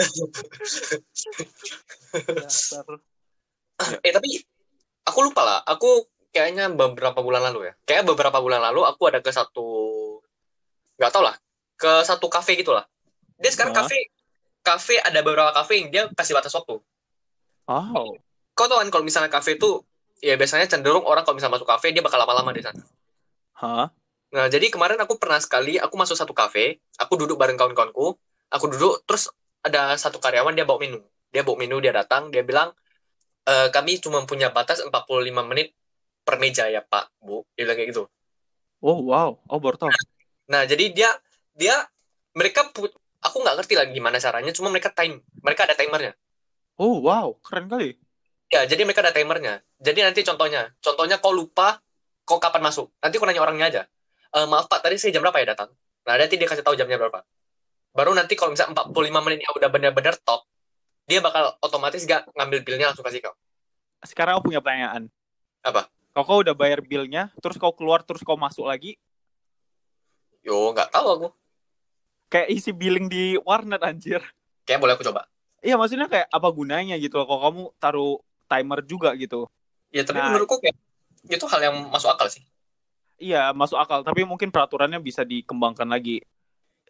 Eh, 4.03 4.11
tapi 4.13 4.29
aku 5.07 5.19
lupa 5.25 5.41
lah. 5.43 5.59
Aku 5.65 6.07
kayaknya 6.29 6.69
beberapa 6.71 7.19
bulan 7.19 7.43
lalu 7.51 7.71
ya. 7.71 7.73
Kayak 7.83 8.13
beberapa 8.13 8.37
bulan 8.39 8.61
lalu 8.61 8.85
aku 8.85 9.09
ada 9.09 9.19
ke 9.19 9.31
satu... 9.33 9.67
Nggak 10.99 11.11
tau 11.11 11.23
lah. 11.25 11.35
Ke 11.75 12.05
satu 12.05 12.29
kafe 12.29 12.59
gitu 12.59 12.71
lah. 12.71 12.85
Dia 13.39 13.51
sekarang 13.51 13.73
kafe... 13.73 14.13
Kafe 14.63 14.95
ada 15.03 15.19
beberapa 15.19 15.51
kafe 15.51 15.83
yang 15.83 15.89
dia 15.91 16.03
kasih 16.15 16.39
batas 16.39 16.55
waktu. 16.55 16.79
oh 17.67 18.15
Kau 18.55 18.67
tau 18.69 18.79
kan 18.79 18.87
kalau 18.93 19.03
misalnya 19.03 19.27
kafe 19.27 19.59
itu... 19.59 19.83
Ya 20.23 20.33
biasanya 20.39 20.67
cenderung 20.71 21.03
orang 21.11 21.23
kalau 21.27 21.35
misalnya 21.37 21.59
masuk 21.59 21.67
kafe, 21.67 21.91
dia 21.91 21.99
bakal 22.05 22.19
lama-lama 22.23 22.51
di 22.55 22.63
sana. 22.63 22.79
hah 23.61 23.89
Nah, 24.33 24.45
jadi 24.49 24.65
kemarin 24.73 24.97
aku 25.03 25.13
pernah 25.21 25.37
sekali, 25.37 25.77
aku 25.77 25.93
masuk 25.93 26.17
satu 26.17 26.33
kafe, 26.33 26.81
aku 26.97 27.13
duduk 27.21 27.37
bareng 27.37 27.53
kawan-kawanku, 27.59 28.17
aku 28.49 28.65
duduk, 28.73 29.05
terus 29.05 29.29
ada 29.61 29.93
satu 30.03 30.17
karyawan, 30.17 30.57
dia 30.57 30.65
bawa 30.65 30.79
minum. 30.81 31.01
Dia 31.29 31.45
bawa 31.45 31.57
minum, 31.61 31.77
dia 31.83 31.93
datang, 31.93 32.33
dia 32.33 32.41
bilang, 32.41 32.73
"Eh, 33.47 33.69
kami 33.75 33.99
cuma 34.03 34.19
punya 34.29 34.49
batas 34.57 34.79
45 34.85 35.43
menit 35.45 35.67
per 36.25 36.35
meja 36.41 36.65
ya 36.71 36.81
Pak, 36.83 37.05
Bu. 37.25 37.45
Dia 37.55 37.63
bilang 37.67 37.77
kayak 37.79 37.89
gitu. 37.93 38.03
oh 38.83 38.99
wow 39.09 39.29
oh 39.49 39.59
baru 39.63 39.77
tahu 39.79 39.91
Nah, 40.51 40.63
jadi 40.67 40.85
dia, 40.91 41.09
dia, 41.55 41.75
mereka, 42.35 42.67
put, 42.75 42.91
aku 43.23 43.37
nggak 43.43 43.55
ngerti 43.63 43.73
lagi 43.79 43.91
gimana 43.95 44.17
caranya, 44.19 44.51
cuma 44.51 44.67
mereka 44.73 44.91
time, 44.91 45.23
mereka 45.39 45.61
ada 45.67 45.75
timernya. 45.79 46.13
oh 46.83 47.01
wow 47.05 47.27
keren 47.45 47.65
kali 47.71 47.97
Ya, 48.53 48.61
jadi 48.69 48.85
mereka 48.85 49.01
ada 49.01 49.09
timernya. 49.09 49.65
Jadi 49.81 50.05
nanti 50.05 50.21
contohnya, 50.21 50.69
contohnya 50.77 51.17
kau 51.17 51.33
lupa, 51.33 51.81
kau 52.21 52.37
kapan 52.37 52.61
masuk. 52.69 52.93
Nanti 53.01 53.17
kau 53.17 53.25
nanya 53.25 53.41
orangnya 53.41 53.65
aja. 53.65 53.81
"Eh, 54.29 54.45
maaf 54.45 54.69
Pak, 54.69 54.85
tadi 54.85 55.01
saya 55.01 55.09
jam 55.09 55.25
berapa 55.25 55.41
ya 55.41 55.57
datang? 55.57 55.73
Nah, 56.05 56.13
nanti 56.21 56.37
dia 56.37 56.45
kasih 56.45 56.61
tahu 56.61 56.77
jamnya 56.77 57.01
berapa. 57.01 57.25
Baru 57.97 58.13
nanti 58.13 58.37
kalau 58.37 58.53
misalnya 58.53 58.77
45 58.77 59.25
menitnya 59.25 59.49
udah 59.57 59.69
benar-benar 59.73 60.13
top, 60.21 60.45
dia 61.09 61.17
bakal 61.17 61.57
otomatis 61.65 62.05
gak 62.05 62.29
ngambil 62.37 62.61
bilnya 62.61 62.93
langsung 62.93 63.05
kasih 63.05 63.25
kau. 63.25 63.35
sekarang 64.03 64.35
aku 64.35 64.51
punya 64.51 64.59
pertanyaan. 64.59 65.07
Apa? 65.63 65.87
Kalau 66.11 66.25
kau 66.27 66.39
udah 66.43 66.51
bayar 66.51 66.83
bilnya, 66.83 67.31
terus 67.39 67.55
kau 67.55 67.71
keluar, 67.71 68.03
terus 68.03 68.19
kau 68.21 68.35
masuk 68.35 68.67
lagi, 68.67 68.99
Yo, 70.43 70.75
nggak 70.75 70.91
tahu 70.91 71.07
aku. 71.07 71.27
kayak 72.27 72.51
isi 72.51 72.75
billing 72.75 73.07
di 73.07 73.39
warnet 73.47 73.79
anjir. 73.79 74.19
Kayaknya 74.67 74.81
boleh 74.83 74.93
aku 74.99 75.03
coba. 75.07 75.21
Iya, 75.63 75.79
maksudnya 75.79 76.11
kayak 76.11 76.27
apa 76.27 76.47
gunanya 76.51 76.99
gitu 76.99 77.15
loh, 77.15 77.27
kalau 77.31 77.41
kamu 77.47 77.63
taruh 77.79 78.13
timer 78.47 78.79
juga 78.85 79.13
gitu. 79.15 79.47
Ya, 79.93 80.01
tapi 80.03 80.19
Nah. 80.19 80.33
menurutku 80.33 80.59
kayak 80.59 80.75
itu 81.29 81.45
hal 81.47 81.61
yang 81.61 81.75
masuk 81.93 82.11
akal 82.11 82.27
sih. 82.27 82.43
Iya, 83.21 83.53
masuk 83.55 83.77
akal, 83.79 84.03
tapi 84.03 84.25
mungkin 84.27 84.49
peraturannya 84.51 84.99
bisa 84.99 85.23
dikembangkan 85.23 85.87
lagi. 85.87 86.19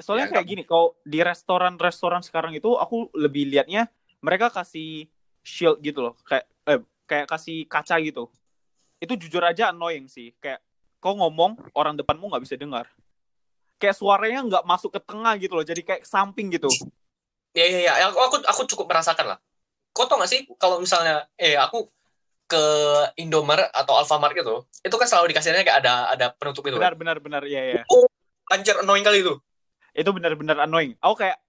Soalnya 0.01 0.31
Ya, 0.31 0.39
kayak 0.39 0.47
gini, 0.49 0.63
kalau 0.65 0.97
di 1.05 1.21
restoran-restoran 1.21 2.25
sekarang 2.25 2.57
itu 2.57 2.73
aku 2.73 3.13
lebih 3.13 3.53
liatnya 3.53 3.91
mereka 4.23 4.49
kasih 4.49 5.05
shield 5.45 5.77
gitu 5.85 6.01
loh, 6.01 6.15
kayak 6.25 6.49
eh, 6.65 6.81
kayak 7.05 7.27
kasih 7.29 7.69
kaca 7.69 8.01
gitu. 8.01 8.31
Itu 8.97 9.13
jujur 9.19 9.43
aja 9.45 9.69
annoying 9.69 10.09
sih, 10.09 10.33
kayak 10.41 10.63
kau 10.97 11.13
ngomong 11.13 11.59
orang 11.77 11.93
depanmu 11.93 12.31
nggak 12.33 12.43
bisa 12.47 12.55
dengar. 12.57 12.89
Kayak 13.77 13.99
suaranya 13.99 14.39
nggak 14.47 14.65
masuk 14.65 14.95
ke 14.95 15.01
tengah 15.03 15.35
gitu 15.37 15.53
loh, 15.59 15.65
jadi 15.67 15.83
kayak 15.83 16.07
samping 16.07 16.49
gitu. 16.49 16.71
Ya, 17.53 17.69
ya, 17.69 17.79
ya. 17.85 17.93
Aku, 18.09 18.17
aku, 18.17 18.37
aku 18.49 18.61
cukup 18.65 18.89
merasakan 18.89 19.35
lah. 19.35 19.39
Kau 19.93 20.09
tau 20.09 20.17
gak 20.17 20.29
sih 20.29 20.49
kalau 20.57 20.81
misalnya, 20.81 21.29
eh 21.37 21.53
aku 21.53 21.87
ke 22.49 22.63
Indomaret 23.21 23.69
atau 23.71 23.93
Alfamart 23.97 24.33
gitu, 24.35 24.65
itu 24.83 24.95
kan 24.97 25.07
selalu 25.07 25.31
dikasihnya 25.31 25.63
kayak 25.63 25.79
ada 25.85 25.93
ada 26.11 26.25
penutup 26.33 26.65
itu. 26.65 26.75
Benar, 26.75 26.93
Kan? 26.93 26.99
benar, 26.99 27.17
benar, 27.21 27.41
iya, 27.45 27.61
iya. 27.61 27.83
Anjir, 28.51 28.75
annoying 28.81 29.05
kali 29.05 29.23
itu. 29.23 29.37
Itu 29.93 30.09
benar-benar 30.11 30.65
annoying. 30.65 30.97
Aku 30.99 31.15
kayak, 31.17 31.39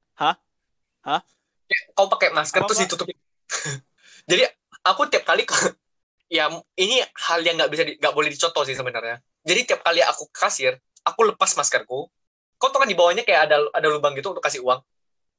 Kayak 1.64 1.84
kau 1.96 2.06
pakai 2.12 2.28
masker 2.30 2.60
Apa, 2.60 2.68
terus 2.70 2.78
Pak? 2.78 2.84
ditutupin. 2.86 3.16
Jadi 4.30 4.42
aku 4.84 5.02
tiap 5.08 5.24
kali 5.24 5.42
ke 5.48 5.56
ya 6.28 6.48
ini 6.80 7.04
hal 7.04 7.40
yang 7.44 7.56
nggak 7.60 7.70
bisa 7.72 7.82
di- 7.84 7.96
nggak 8.00 8.14
boleh 8.14 8.28
dicontoh 8.32 8.62
sih 8.64 8.76
sebenarnya. 8.76 9.20
Jadi 9.44 9.60
tiap 9.68 9.80
kali 9.84 10.00
aku 10.00 10.28
ke 10.32 10.36
kasir, 10.44 10.72
aku 11.04 11.20
lepas 11.32 11.52
maskerku. 11.56 12.08
Kau 12.56 12.68
tau 12.70 12.80
kan 12.80 12.88
di 12.88 12.96
bawahnya 12.96 13.26
kayak 13.26 13.50
ada 13.50 13.56
ada 13.74 13.86
lubang 13.90 14.16
gitu 14.16 14.32
untuk 14.32 14.44
kasih 14.44 14.64
uang. 14.64 14.80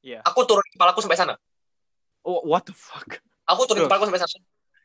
Iya. 0.06 0.22
Aku 0.28 0.46
turun 0.46 0.66
kepalaku 0.74 1.02
sampai 1.02 1.18
sana. 1.18 1.36
Oh, 2.26 2.42
what 2.44 2.66
the 2.66 2.74
fuck? 2.74 3.22
Aku 3.46 3.70
turun 3.70 3.86
Terus? 3.86 3.90
kepalaku 3.90 4.06
sampai 4.10 4.22
sana. 4.26 4.38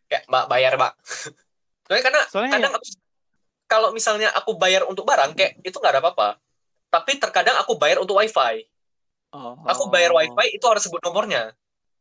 Kayak 0.06 0.24
mbak 0.28 0.44
bayar 0.52 0.72
mbak. 0.76 0.92
Soalnya 1.88 2.04
karena 2.06 2.20
Soalnya 2.28 2.52
kadang 2.60 2.72
aku, 2.76 2.86
kalau 3.66 3.88
misalnya 3.90 4.28
aku 4.36 4.54
bayar 4.60 4.84
untuk 4.86 5.08
barang 5.08 5.32
kayak 5.34 5.58
itu 5.64 5.76
nggak 5.80 5.92
ada 5.96 6.02
apa-apa. 6.04 6.28
Tapi 6.90 7.18
terkadang 7.18 7.56
aku 7.58 7.80
bayar 7.80 7.98
untuk 8.02 8.20
wifi. 8.20 8.68
Oh. 9.32 9.58
Aku 9.64 9.88
bayar 9.88 10.12
wifi 10.12 10.54
itu 10.54 10.64
harus 10.68 10.84
sebut 10.84 11.00
nomornya. 11.02 11.54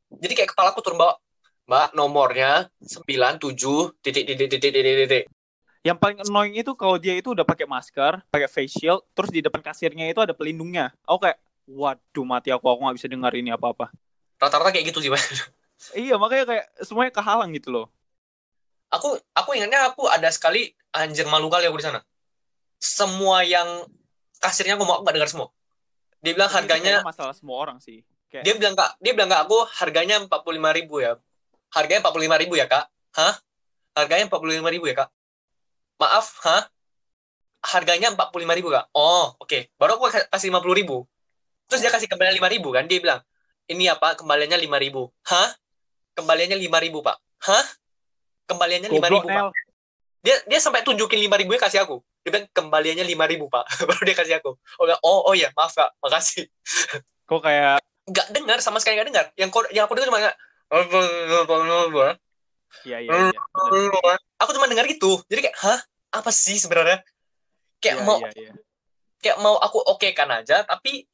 Jadi 0.10 0.34
kayak 0.34 0.52
kepala 0.58 0.74
aku 0.74 0.82
turun 0.82 0.98
bawa, 0.98 1.14
Mbak 1.70 1.94
nomornya 1.94 2.66
97 2.82 4.02
titik 4.02 4.26
titik 4.26 4.50
titik 4.50 4.72
titik 4.74 4.96
titik. 5.06 5.24
Yang 5.86 5.98
paling 6.02 6.18
annoying 6.26 6.58
itu 6.58 6.74
kalau 6.74 6.98
dia 6.98 7.14
itu 7.14 7.32
udah 7.32 7.46
pakai 7.46 7.70
masker, 7.70 8.26
pakai 8.34 8.50
face 8.50 8.74
shield, 8.82 9.06
terus 9.14 9.30
di 9.30 9.40
depan 9.40 9.62
kasirnya 9.62 10.10
itu 10.10 10.18
ada 10.20 10.34
pelindungnya. 10.34 10.92
Aku 11.06 11.24
kayak, 11.24 11.38
waduh 11.70 12.26
mati 12.26 12.50
aku, 12.50 12.66
aku 12.68 12.84
nggak 12.84 12.98
bisa 12.98 13.08
dengar 13.08 13.32
ini 13.38 13.54
apa-apa. 13.54 13.94
Rata-rata 14.40 14.72
kayak 14.72 14.90
gitu 14.90 15.04
sih 15.04 15.12
Wen. 15.12 15.22
Iya, 15.96 16.16
makanya 16.20 16.44
kayak 16.48 16.66
semuanya 16.84 17.12
kehalang 17.12 17.52
gitu 17.56 17.72
loh. 17.72 17.88
aku 18.90 19.16
aku 19.38 19.50
ingatnya 19.54 19.94
aku 19.94 20.10
ada 20.10 20.28
sekali 20.34 20.74
anjir 20.90 21.30
malu 21.30 21.48
kali 21.48 21.70
aku 21.70 21.78
di 21.78 21.86
sana. 21.86 22.02
Semua 22.82 23.46
yang 23.46 23.86
kasirnya 24.42 24.76
ngomong 24.80 25.02
aku 25.02 25.04
gak 25.06 25.16
dengar 25.16 25.30
semua. 25.30 25.48
Dia 26.20 26.34
bilang 26.36 26.50
itu 26.52 26.58
harganya 26.58 26.94
masalah 27.06 27.36
semua 27.38 27.56
orang 27.62 27.78
sih. 27.80 28.04
Kayak 28.30 28.44
dia 28.46 28.54
bilang 28.58 28.74
kak 28.76 28.92
dia 29.00 29.12
bilang 29.14 29.30
kak 29.30 29.42
aku 29.46 29.58
harganya 29.78 30.16
empat 30.20 30.40
puluh 30.42 30.58
lima 30.58 30.74
ribu 30.74 31.00
ya. 31.00 31.16
Harganya 31.70 32.02
empat 32.02 32.14
puluh 32.14 32.26
lima 32.26 32.38
ribu 32.42 32.54
ya 32.58 32.66
kak? 32.66 32.90
Hah? 33.16 33.34
Harganya 33.94 34.26
empat 34.28 34.40
puluh 34.42 34.58
lima 34.58 34.70
ribu 34.74 34.90
ya 34.90 34.96
kak? 35.06 35.10
Maaf 36.02 36.28
hah? 36.44 36.64
Harganya 37.60 38.10
empat 38.16 38.32
puluh 38.32 38.44
lima 38.48 38.56
ribu 38.58 38.74
kak? 38.74 38.90
Oh 38.96 39.38
oke. 39.38 39.70
Baru 39.78 40.02
aku 40.02 40.12
kasih 40.12 40.50
lima 40.50 40.60
puluh 40.60 40.76
ribu. 40.76 40.98
Terus 41.70 41.86
dia 41.86 41.92
kasih 41.94 42.10
kembalian 42.10 42.36
lima 42.36 42.50
ribu 42.50 42.74
kan 42.74 42.90
dia 42.90 42.98
bilang 42.98 43.22
ini 43.70 43.86
apa 43.86 44.18
kembaliannya 44.18 44.58
lima 44.58 44.82
ribu. 44.82 45.14
Hah? 45.30 45.54
Kembaliannya 46.18 46.58
lima 46.58 46.82
ribu 46.82 47.06
pak. 47.06 47.22
Hah? 47.46 47.66
Kembaliannya 48.50 48.90
ribu 48.90 49.06
pak. 49.06 49.54
Dia 50.20 50.36
dia 50.50 50.60
sampai 50.60 50.84
tunjukin 50.84 51.22
lima 51.22 51.38
ribu 51.38 51.56
kasih 51.56 51.86
aku. 51.86 52.02
Dia 52.26 52.30
bilang 52.36 52.48
kembaliannya 52.52 53.06
lima 53.06 53.30
ribu 53.30 53.48
pak. 53.48 53.64
Baru 53.88 54.02
dia 54.04 54.18
kasih 54.18 54.42
aku. 54.42 54.58
Oh, 54.82 54.86
oh 55.06 55.20
oh 55.32 55.34
ya 55.38 55.54
maaf 55.54 55.72
kak. 55.78 55.94
Makasih. 56.02 56.50
Kok 57.30 57.40
kayak 57.46 57.80
nggak 58.10 58.28
dengar 58.34 58.58
sama 58.60 58.82
sekali 58.82 59.00
nggak 59.00 59.10
dengar. 59.14 59.26
Yang 59.38 59.50
yang 59.72 59.86
aku 59.86 59.94
dengar 59.96 60.10
cuma 60.10 60.20
kayak, 60.20 60.38
iya 62.86 62.98
iya 63.02 63.12
iya. 63.34 63.42
bener. 63.70 64.18
aku 64.42 64.52
cuma 64.58 64.66
dengar 64.66 64.86
gitu. 64.90 65.22
Jadi 65.30 65.50
kayak 65.50 65.58
hah? 65.62 65.80
Apa 66.10 66.34
sih 66.34 66.58
sebenarnya? 66.58 67.06
Kayak 67.80 68.02
Iya, 68.02 68.06
mau 68.06 68.18
iya, 68.20 68.30
iya. 68.34 68.54
kayak 69.22 69.38
mau 69.40 69.56
aku 69.62 69.78
oke 69.88 70.10
kan 70.18 70.28
aja 70.36 70.66
tapi 70.68 71.06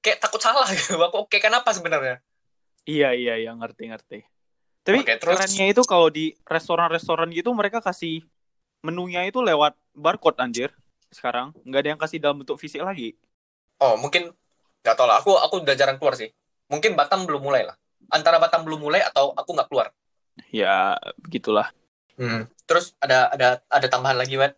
kayak 0.00 0.18
takut 0.18 0.40
salah 0.40 0.64
gitu 0.72 0.96
aku 0.96 1.24
oke 1.24 1.36
kan 1.36 1.52
apa 1.52 1.70
sebenarnya 1.70 2.18
Iya 2.82 3.12
iya 3.12 3.36
iya 3.36 3.52
ngerti 3.52 3.92
ngerti. 3.92 4.18
Tapi 4.80 5.04
Oke, 5.04 5.20
terus- 5.20 5.36
kerennya 5.36 5.68
itu 5.68 5.84
kalau 5.84 6.08
di 6.08 6.32
restoran-restoran 6.48 7.28
gitu 7.28 7.52
mereka 7.52 7.84
kasih 7.84 8.24
menunya 8.80 9.28
itu 9.28 9.44
lewat 9.44 9.76
barcode 9.92 10.40
anjir. 10.40 10.72
Sekarang 11.12 11.52
nggak 11.68 11.80
ada 11.84 11.88
yang 11.92 12.00
kasih 12.00 12.18
dalam 12.18 12.40
bentuk 12.40 12.56
fisik 12.56 12.80
lagi. 12.80 13.14
oh 13.78 14.00
mungkin 14.00 14.32
nggak 14.80 14.96
tau 14.96 15.04
lah 15.04 15.20
aku 15.20 15.36
aku 15.36 15.60
udah 15.60 15.76
jarang 15.76 15.96
keluar 15.96 16.16
sih 16.16 16.28
mungkin 16.68 16.96
Batam 16.96 17.28
belum 17.28 17.40
mulai 17.40 17.64
lah 17.64 17.76
antara 18.08 18.36
Batam 18.36 18.64
belum 18.64 18.80
mulai 18.80 19.00
atau 19.00 19.32
aku 19.32 19.52
nggak 19.52 19.68
keluar 19.68 19.92
Ya 20.48 20.96
begitulah. 21.20 21.68
Hmm. 22.16 22.48
terus 22.64 22.92
ada 22.96 23.28
ada 23.28 23.60
ada 23.68 23.86
tambahan 23.88 24.16
lagi 24.16 24.36
Wan 24.36 24.52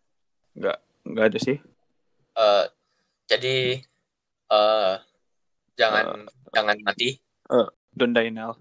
Nggak 0.54 1.26
ada 1.26 1.38
sih. 1.38 1.58
Eh, 2.34 2.64
jadi 3.26 3.82
eh 4.48 4.94
jangan 5.82 6.06
jangan 6.54 6.78
mati. 6.86 7.18
Don't 7.98 8.14
die 8.14 8.30
Nel. 8.30 8.54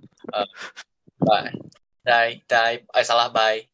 bye. 1.21 1.53
Die 2.01 2.41
die. 2.49 2.81
Eh 2.97 3.05
salah. 3.05 3.29
Bye. 3.29 3.69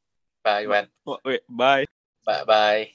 Bye 0.47 0.63
Wan 0.63 0.87
Oh, 1.03 1.19
wait, 1.27 1.43
bye. 1.51 1.83
bye 2.23 2.43
bye 2.47 2.87